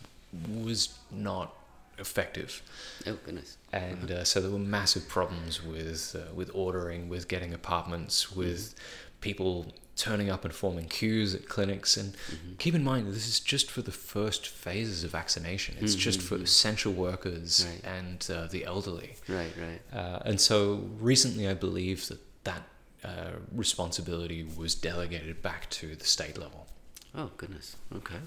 [0.49, 1.55] was not
[1.99, 2.62] effective.
[3.07, 3.57] Oh goodness.
[3.72, 8.74] And uh, so there were massive problems with uh, with ordering, with getting apartments, with
[9.20, 11.97] people turning up and forming queues at clinics.
[11.97, 12.14] And
[12.59, 15.76] keep in mind, this is just for the first phases of vaccination.
[15.80, 17.84] It's just for essential workers Right.
[17.99, 19.16] and uh, the elderly.
[19.28, 22.62] right right Uh, and so recently, I believe that that
[23.05, 26.66] uh, responsibility was delegated back to the state level.
[27.14, 27.76] Oh goodness.
[27.95, 28.20] Okay.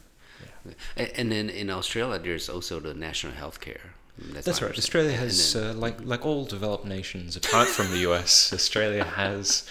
[0.95, 1.07] Yeah.
[1.15, 3.93] And then in Australia, there's also the national health care.
[4.33, 4.77] That's, That's right.
[4.77, 9.63] Australia has, then, uh, like like all developed nations, apart from the US, Australia has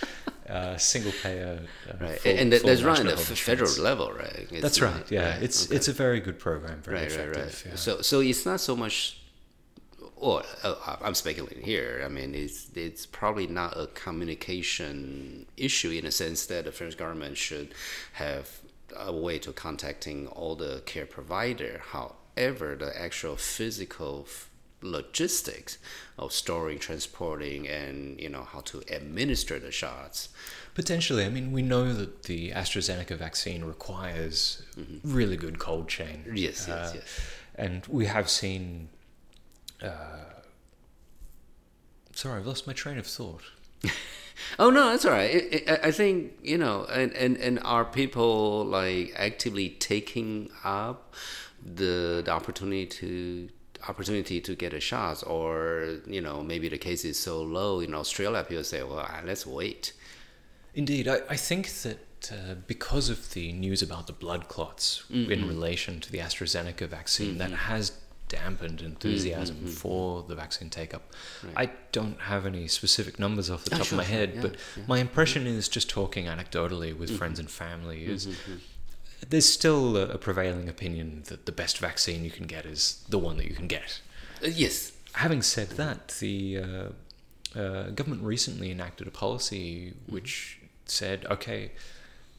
[0.49, 1.61] uh, single payer.
[1.89, 4.47] Uh, right, full, and there's right at the federal level, right?
[4.51, 5.11] It's That's right.
[5.11, 5.43] Yeah, right.
[5.43, 5.77] it's okay.
[5.77, 6.83] it's a very good program.
[6.83, 7.37] Very right, effective.
[7.37, 7.65] Right, right.
[7.67, 7.75] Yeah.
[7.77, 9.21] So so it's not so much.
[10.19, 12.03] Or uh, I'm speculating here.
[12.05, 16.97] I mean, it's it's probably not a communication issue in a sense that the French
[16.97, 17.75] government should
[18.15, 18.61] have
[18.97, 21.83] a way to contacting all the care provider.
[21.91, 24.27] However, the actual physical
[24.91, 25.79] logistics
[26.19, 30.29] of storing, transporting, and you know how to administer the shots.
[30.75, 35.15] Potentially, I mean, we know that the AstraZeneca vaccine requires mm-hmm.
[35.15, 36.25] really good cold chain.
[36.27, 37.21] Yes, yes, uh, yes.
[37.55, 38.89] And we have seen.
[39.83, 40.25] Uh,
[42.13, 43.43] sorry, I've lost my train of thought.
[44.59, 45.65] oh no, that's all right.
[45.69, 51.15] I, I think you know, and, and and are people like actively taking up
[51.65, 53.49] the the opportunity to
[53.89, 57.95] opportunity to get a shot, or you know maybe the case is so low in
[57.95, 59.93] Australia, people say, well, ah, let's wait.
[60.75, 65.31] Indeed, I, I think that uh, because of the news about the blood clots mm-hmm.
[65.31, 67.39] in relation to the AstraZeneca vaccine, mm-hmm.
[67.39, 67.93] that has
[68.29, 69.67] dampened enthusiasm mm-hmm.
[69.69, 71.13] for the vaccine take up.
[71.45, 71.69] Right.
[71.69, 74.43] I don't have any specific numbers off the oh, top sure, of my head, yeah,
[74.43, 74.83] but yeah.
[74.87, 77.19] my impression is just talking anecdotally with mm-hmm.
[77.19, 78.57] friends and family is mm-hmm,
[79.29, 83.37] there's still a, prevailing opinion that the best vaccine you can get is the one
[83.39, 84.01] that you can get.
[84.43, 84.93] Uh, yes.
[85.13, 90.15] Having said that, the uh, uh, government recently enacted a policy mm-hmm.
[90.15, 91.73] which said, okay,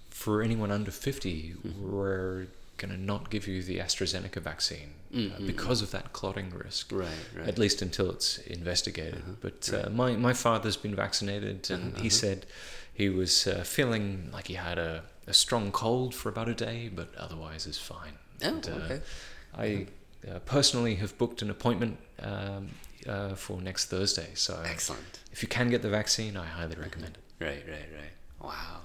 [0.10, 1.92] for anyone under 50, mm-hmm.
[1.92, 5.48] we're going to not give you the AstraZeneca vaccine uh, mm-hmm.
[5.48, 6.92] because of that clotting risk.
[6.92, 7.48] Right, right.
[7.48, 9.22] At least until it's investigated.
[9.22, 9.32] Uh-huh.
[9.42, 9.92] But uh, right.
[9.92, 12.02] my, my father's been vaccinated and uh-huh.
[12.02, 12.16] he uh-huh.
[12.16, 12.46] said
[12.94, 16.90] he was uh, feeling like he had a a strong cold for about a day,
[16.94, 18.14] but otherwise is fine.
[18.42, 19.02] Oh, and, uh, okay.
[19.56, 19.88] I
[20.30, 22.70] uh, personally have booked an appointment um,
[23.08, 24.30] uh, for next Thursday.
[24.34, 25.20] So excellent.
[25.32, 27.44] If you can get the vaccine, I highly recommend it.
[27.44, 28.14] Right, right, right.
[28.42, 28.82] Wow.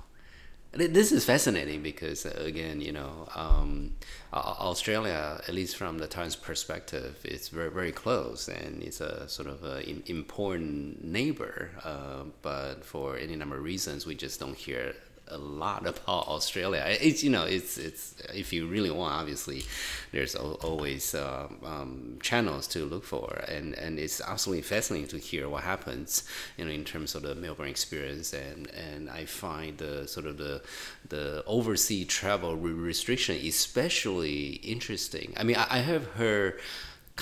[0.75, 3.93] This is fascinating because, uh, again, you know, um,
[4.33, 9.49] Australia, at least from the Times perspective, it's very, very close and it's a sort
[9.49, 11.71] of a important neighbor.
[11.85, 14.95] Uh, but for any number of reasons, we just don't hear
[15.33, 16.85] a lot about Australia.
[17.01, 19.65] It's you know it's it's if you really want, obviously,
[20.13, 25.49] there's always um, um, channels to look for, and and it's absolutely fascinating to hear
[25.49, 26.25] what happens,
[26.57, 30.37] you know, in terms of the Melbourne experience, and and I find the sort of
[30.39, 30.63] the
[31.09, 35.35] the overseas travel restriction especially interesting.
[35.37, 36.61] I mean, I, I have heard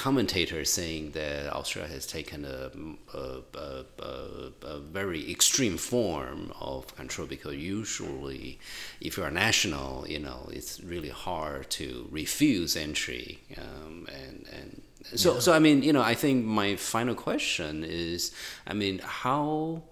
[0.00, 2.70] commentators saying that Australia has taken a,
[3.14, 8.58] a, a, a, very extreme form of control because usually,
[9.02, 13.40] if you're a national, you know, it's really hard to refuse entry.
[13.58, 14.82] Um, and and
[15.14, 15.40] so, yeah.
[15.40, 18.32] so I mean, you know, I think my final question is,
[18.66, 19.82] I mean, how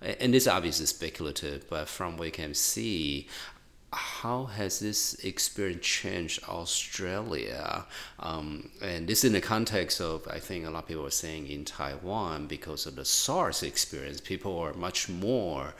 [0.00, 3.28] and this is obviously speculative, but from what you can see,
[3.92, 7.86] how has this experience changed Australia?
[8.18, 11.46] Um, and this in the context of, I think a lot of people are saying
[11.48, 15.74] in Taiwan, because of the SARS experience, people are much more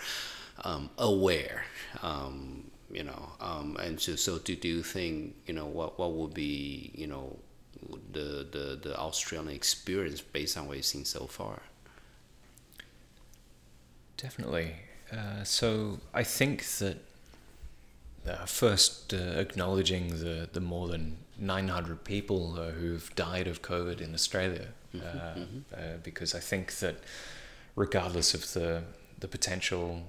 [0.65, 1.65] um, aware.
[2.03, 6.13] Um, you know, um, and so, so do, do you think, you know, what, what
[6.13, 7.37] would be, you know,
[8.13, 11.61] the, the, the Australian experience based on what you've seen so far?
[14.17, 14.77] Definitely.
[15.13, 16.99] Uh, so I think that
[18.29, 24.01] uh, first uh, acknowledging the, the more than 900 people uh, who've died of COVID
[24.01, 26.01] in Australia, mm-hmm, uh, mm-hmm.
[26.03, 26.97] Because I think that
[27.77, 28.83] regardless of the
[29.21, 30.05] the potential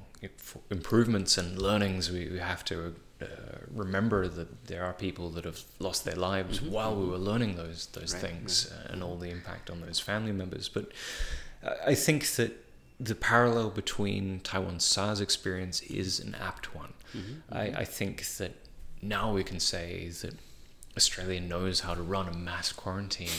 [0.69, 3.25] improvements and learnings, we, we have to uh,
[3.71, 6.71] remember that there are people that have lost their lives mm-hmm.
[6.71, 8.91] while we were learning those those right, things right.
[8.91, 10.69] and all the impact on those family members.
[10.69, 10.91] But
[11.85, 12.51] I think that
[12.99, 16.93] the parallel between Taiwan's SARS experience is an apt one.
[17.15, 17.61] Mm-hmm, I.
[17.81, 18.51] I think that
[19.01, 20.35] now we can say that
[20.97, 23.29] Australia knows how to run a mass quarantine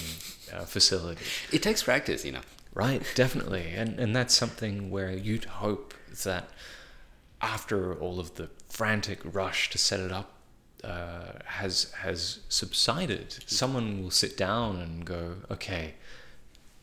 [0.52, 1.22] uh, facility.
[1.52, 2.40] It takes practice, you know.
[2.72, 3.72] Right, definitely.
[3.74, 5.92] And, and that's something where you'd hope
[6.24, 6.48] that
[7.42, 10.32] after all of the frantic rush to set it up
[10.84, 13.48] uh, has has subsided, mm-hmm.
[13.48, 15.94] someone will sit down and go, okay,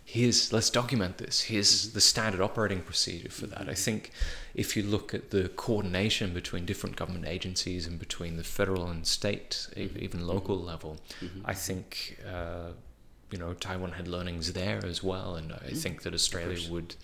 [0.09, 4.11] here's let's document this here's the standard operating procedure for that i think
[4.55, 9.05] if you look at the coordination between different government agencies and between the federal and
[9.05, 10.01] state mm-hmm.
[10.01, 10.67] even local mm-hmm.
[10.67, 11.41] level mm-hmm.
[11.43, 12.69] i think uh,
[13.31, 15.75] you know taiwan had learnings there as well and i mm-hmm.
[15.75, 16.95] think that australia would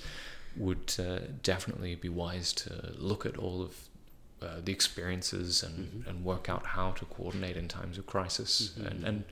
[0.55, 3.89] would uh, definitely be wise to look at all of
[4.41, 6.09] uh, the experiences and, mm-hmm.
[6.09, 8.73] and work out how to coordinate in times of crisis.
[8.77, 8.87] Mm-hmm.
[8.87, 9.23] And, and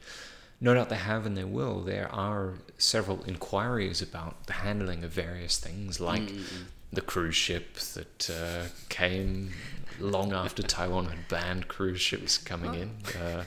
[0.61, 1.81] no doubt they have and they will.
[1.81, 6.63] There are several inquiries about the handling of various things, like mm-hmm.
[6.93, 9.53] the cruise ship that uh, came
[9.99, 13.45] long after Taiwan had banned cruise ships coming in, uh,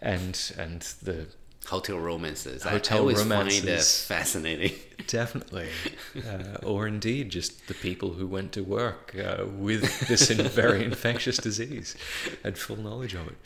[0.00, 1.26] and and the
[1.66, 2.62] hotel romances.
[2.62, 4.02] Hotel I, always romances.
[4.02, 4.72] find fascinating.
[5.06, 5.68] Definitely,
[6.26, 11.36] uh, or indeed just the people who went to work uh, with this very infectious
[11.36, 11.96] disease
[12.42, 13.36] had full knowledge of it.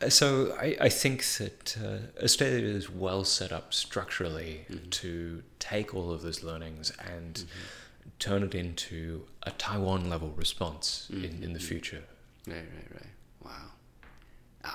[0.00, 4.88] Uh, so I, I think that uh, Australia is well set up structurally mm-hmm.
[4.90, 8.08] to take all of those learnings and mm-hmm.
[8.18, 11.24] turn it into a Taiwan level response mm-hmm.
[11.24, 12.04] in, in the future.
[12.46, 13.12] Right, right, right.
[13.44, 13.70] Wow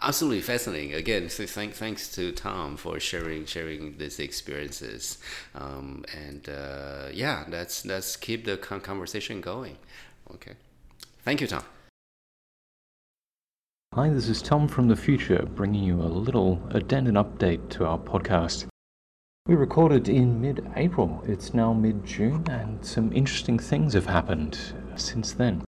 [0.01, 0.93] absolutely fascinating.
[0.93, 5.17] Again, so thank, thanks to Tom for sharing sharing these experiences,
[5.55, 9.77] um, and uh, yeah, let's let's keep the conversation going.
[10.33, 10.53] Okay,
[11.23, 11.63] thank you, Tom.
[13.95, 17.99] Hi, this is Tom from the future, bringing you a little addendum update to our
[17.99, 18.65] podcast.
[19.45, 21.23] We recorded in mid April.
[21.27, 24.57] It's now mid June, and some interesting things have happened
[24.95, 25.63] since then.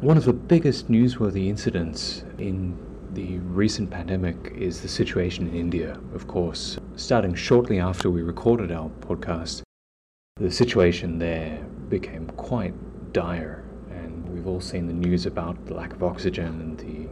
[0.00, 2.76] One of the biggest newsworthy incidents in
[3.14, 6.76] the recent pandemic is the situation in India, of course.
[6.96, 9.62] Starting shortly after we recorded our podcast,
[10.36, 12.74] the situation there became quite
[13.14, 13.65] dire,
[14.36, 17.08] we've all seen the news about the lack of oxygen and the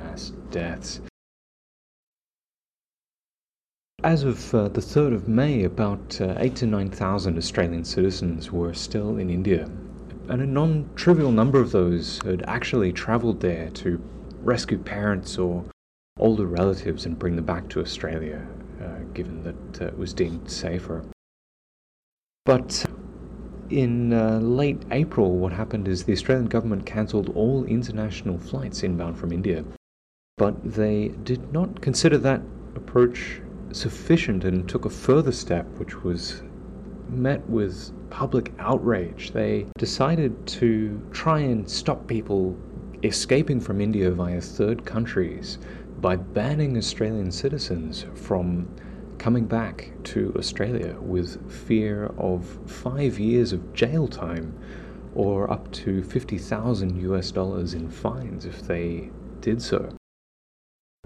[0.00, 1.00] mass deaths.
[4.04, 8.74] As of uh, the 3rd of May, about uh, 8 to 9,000 Australian citizens were
[8.74, 9.68] still in India
[10.28, 14.02] and a non trivial number of those had actually travelled there to
[14.42, 15.64] rescue parents or
[16.18, 18.46] older relatives and bring them back to Australia,
[18.82, 21.04] uh, given that uh, it was deemed safer.
[22.44, 22.84] But
[23.70, 29.18] in uh, late April, what happened is the Australian government cancelled all international flights inbound
[29.18, 29.64] from India.
[30.36, 32.42] But they did not consider that
[32.74, 33.40] approach
[33.72, 36.42] sufficient and took a further step, which was
[37.08, 39.32] met with public outrage.
[39.32, 42.56] They decided to try and stop people
[43.02, 45.58] escaping from India via third countries
[46.00, 48.68] by banning Australian citizens from
[49.18, 54.58] coming back to Australia with fear of five years of jail time
[55.14, 59.10] or up to 50,000 US dollars in fines if they
[59.40, 59.90] did so.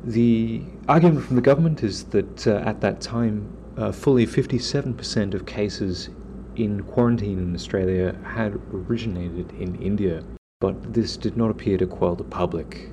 [0.03, 5.47] The argument from the government is that uh, at that time, uh, fully 57% of
[5.47, 6.09] cases
[6.57, 10.25] in quarantine in Australia had originated in India,
[10.61, 12.91] but this did not appear to quell the public.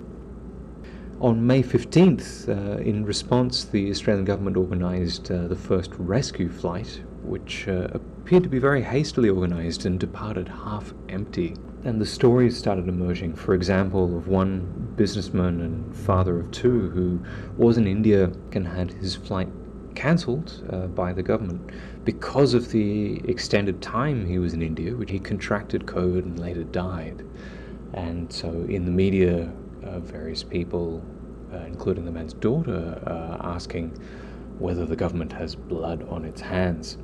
[1.20, 7.02] On May 15th, uh, in response, the Australian government organised uh, the first rescue flight,
[7.24, 11.56] which uh, appeared to be very hastily organised and departed half empty.
[11.84, 17.20] And the stories started emerging, for example, of one businessman and father of two who
[17.58, 19.50] was in India and had his flight
[19.96, 21.72] cancelled uh, by the government
[22.06, 26.64] because of the extended time he was in India, which he contracted COVID and later
[26.64, 27.26] died.
[27.94, 29.52] And so, in the media,
[29.88, 31.02] uh, various people,
[31.54, 33.90] uh, including the man's daughter, uh, asking
[34.60, 36.98] whether the government has blood on its hands.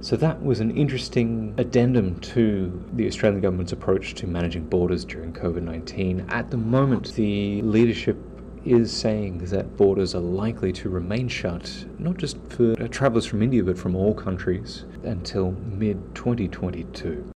[0.00, 5.32] So, that was an interesting addendum to the Australian government's approach to managing borders during
[5.32, 6.26] COVID 19.
[6.28, 8.16] At the moment, the leadership
[8.64, 13.62] is saying that borders are likely to remain shut, not just for travellers from India,
[13.62, 17.32] but from all countries, until mid 2022.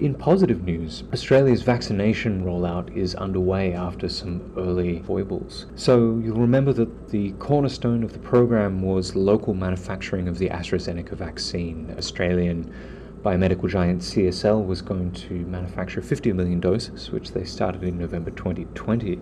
[0.00, 5.66] In positive news, Australia's vaccination rollout is underway after some early foibles.
[5.76, 11.12] So you'll remember that the cornerstone of the program was local manufacturing of the AstraZeneca
[11.12, 11.94] vaccine.
[11.96, 12.74] Australian
[13.20, 18.30] biomedical giant CSL was going to manufacture 50 million doses, which they started in November
[18.30, 19.20] 2020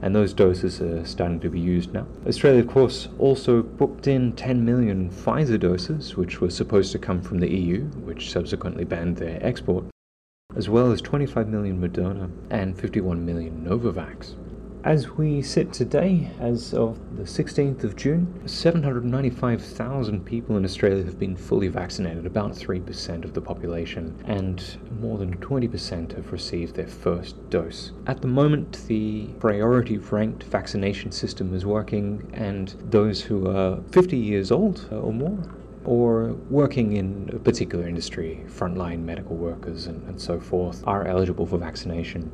[0.00, 2.06] and those doses are starting to be used now.
[2.26, 7.22] Australia, of course, also booked in 10 million Pfizer doses, which were supposed to come
[7.22, 9.84] from the EU, which subsequently banned their export,
[10.56, 14.34] as well as 25 million Moderna and 51 million Novavax.
[14.84, 21.18] As we sit today, as of the 16th of June, 795,000 people in Australia have
[21.18, 26.86] been fully vaccinated, about 3% of the population, and more than 20% have received their
[26.86, 27.92] first dose.
[28.06, 34.18] At the moment, the priority ranked vaccination system is working, and those who are 50
[34.18, 35.38] years old or more
[35.84, 41.46] or working in a particular industry, frontline medical workers and, and so forth, are eligible
[41.46, 42.30] for vaccination.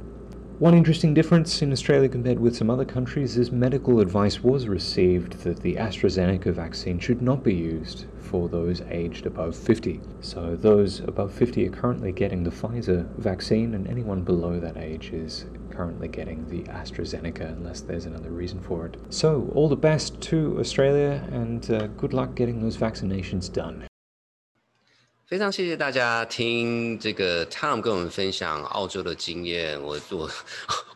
[0.61, 5.41] One interesting difference in Australia compared with some other countries is medical advice was received
[5.41, 10.03] that the AstraZeneca vaccine should not be used for those aged above 50.
[10.21, 15.13] So those above 50 are currently getting the Pfizer vaccine, and anyone below that age
[15.15, 15.47] is
[15.81, 18.99] currently getting the AstraZeneca unless there's another reason for it.
[19.09, 23.90] So, all the best to Australia and uh, good luck getting those vaccinations done.
[25.31, 30.29] 非常谢谢大家听这个 Tom 跟我们分享澳洲的经验，我我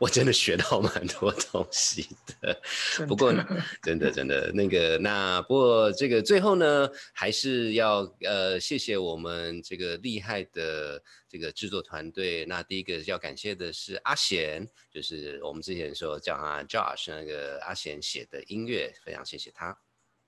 [0.00, 2.08] 我真的学到蛮多东西
[2.40, 2.60] 的。
[3.06, 3.32] 不过
[3.80, 12.44] 真的真的那个那不过这个最后呢，还是要呃谢谢我们这个厉害的这个制作团队。
[12.44, 19.78] 那第一个要感谢的是阿贤，就是我们之前说叫他 Josh 那个阿贤写的音乐，非常谢谢他。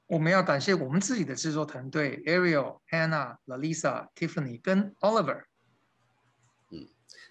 [0.07, 5.43] 我们要感谢我们自己的制作团队：Ariel、Hannah、Lalisa、Tiffany 跟 Oliver。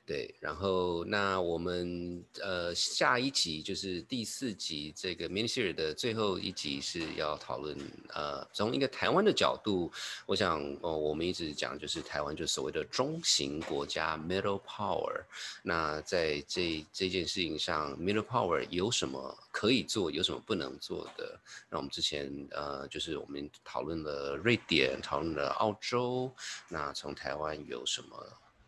[0.08, 7.76] 对，然后那我们呃下一集就是第四集这个 miniser 的最后一集是要讨论
[8.14, 9.92] 呃从一个台湾的角度，
[10.28, 15.24] 我想哦我们一直讲就是台湾就所谓的中型国家 middle power，
[15.64, 21.40] 那在这这件事情上 middle power 有什么可以做，有什么不能做的？
[21.68, 26.32] 那我们之前呃就是我们讨论了瑞典，讨论了澳洲，
[26.70, 28.16] 那从台湾有什么？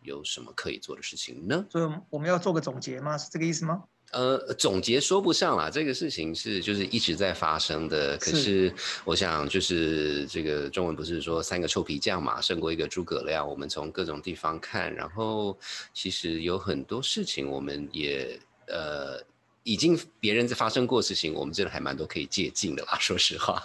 [0.02, 1.64] 有什么可以做的事情呢？
[1.70, 3.16] 所以我们要做个总结吗？
[3.18, 3.82] 是这个意思吗？
[4.12, 8.16] 呃，总结说不上啦，这个事情是就是一直在发生的。
[8.16, 8.72] 可是
[9.04, 13.46] 我想，就是这个中文不是说三个臭皮匠嘛，胜过一个诸葛亮。
[13.46, 15.58] 我们从各种地方看，然后
[15.92, 19.22] 其实有很多事情，我们也呃
[19.62, 22.96] 已经别人在发生过事情，我们真的还蛮多可以借鉴的啦。
[22.98, 23.62] 说实话，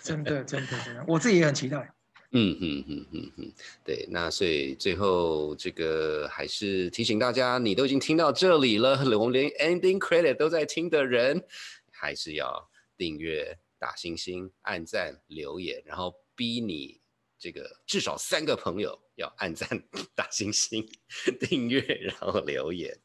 [0.00, 1.92] 真的真的真的，我自己也很期待。
[2.34, 3.52] 嗯嗯嗯嗯嗯，
[3.84, 11.44] 对，那所以最后这个还是提醒大家，你都已经听到这里了，我们连 ending credit 都在听的人，
[11.90, 17.00] 还是要订阅、打星星、按赞、留言，然后逼你
[17.38, 19.68] 这个至少三个朋友要按赞、
[20.16, 20.88] 打星星、
[21.38, 22.98] 订阅，然后留言。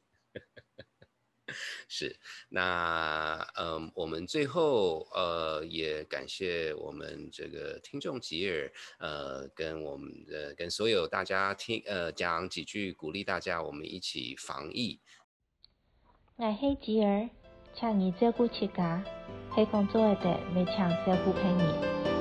[1.88, 2.18] 是，
[2.50, 15.00] 那嗯，我们最后呃也感谢我们这个听众吉尔，呃，跟我们的跟所有大家听呃讲几句鼓励大家，我们一起防疫。
[16.36, 17.30] 我是吉尔，
[17.74, 19.04] 请你照顾自家，
[19.52, 22.16] 喺工作嘅地未抢照顾陪你。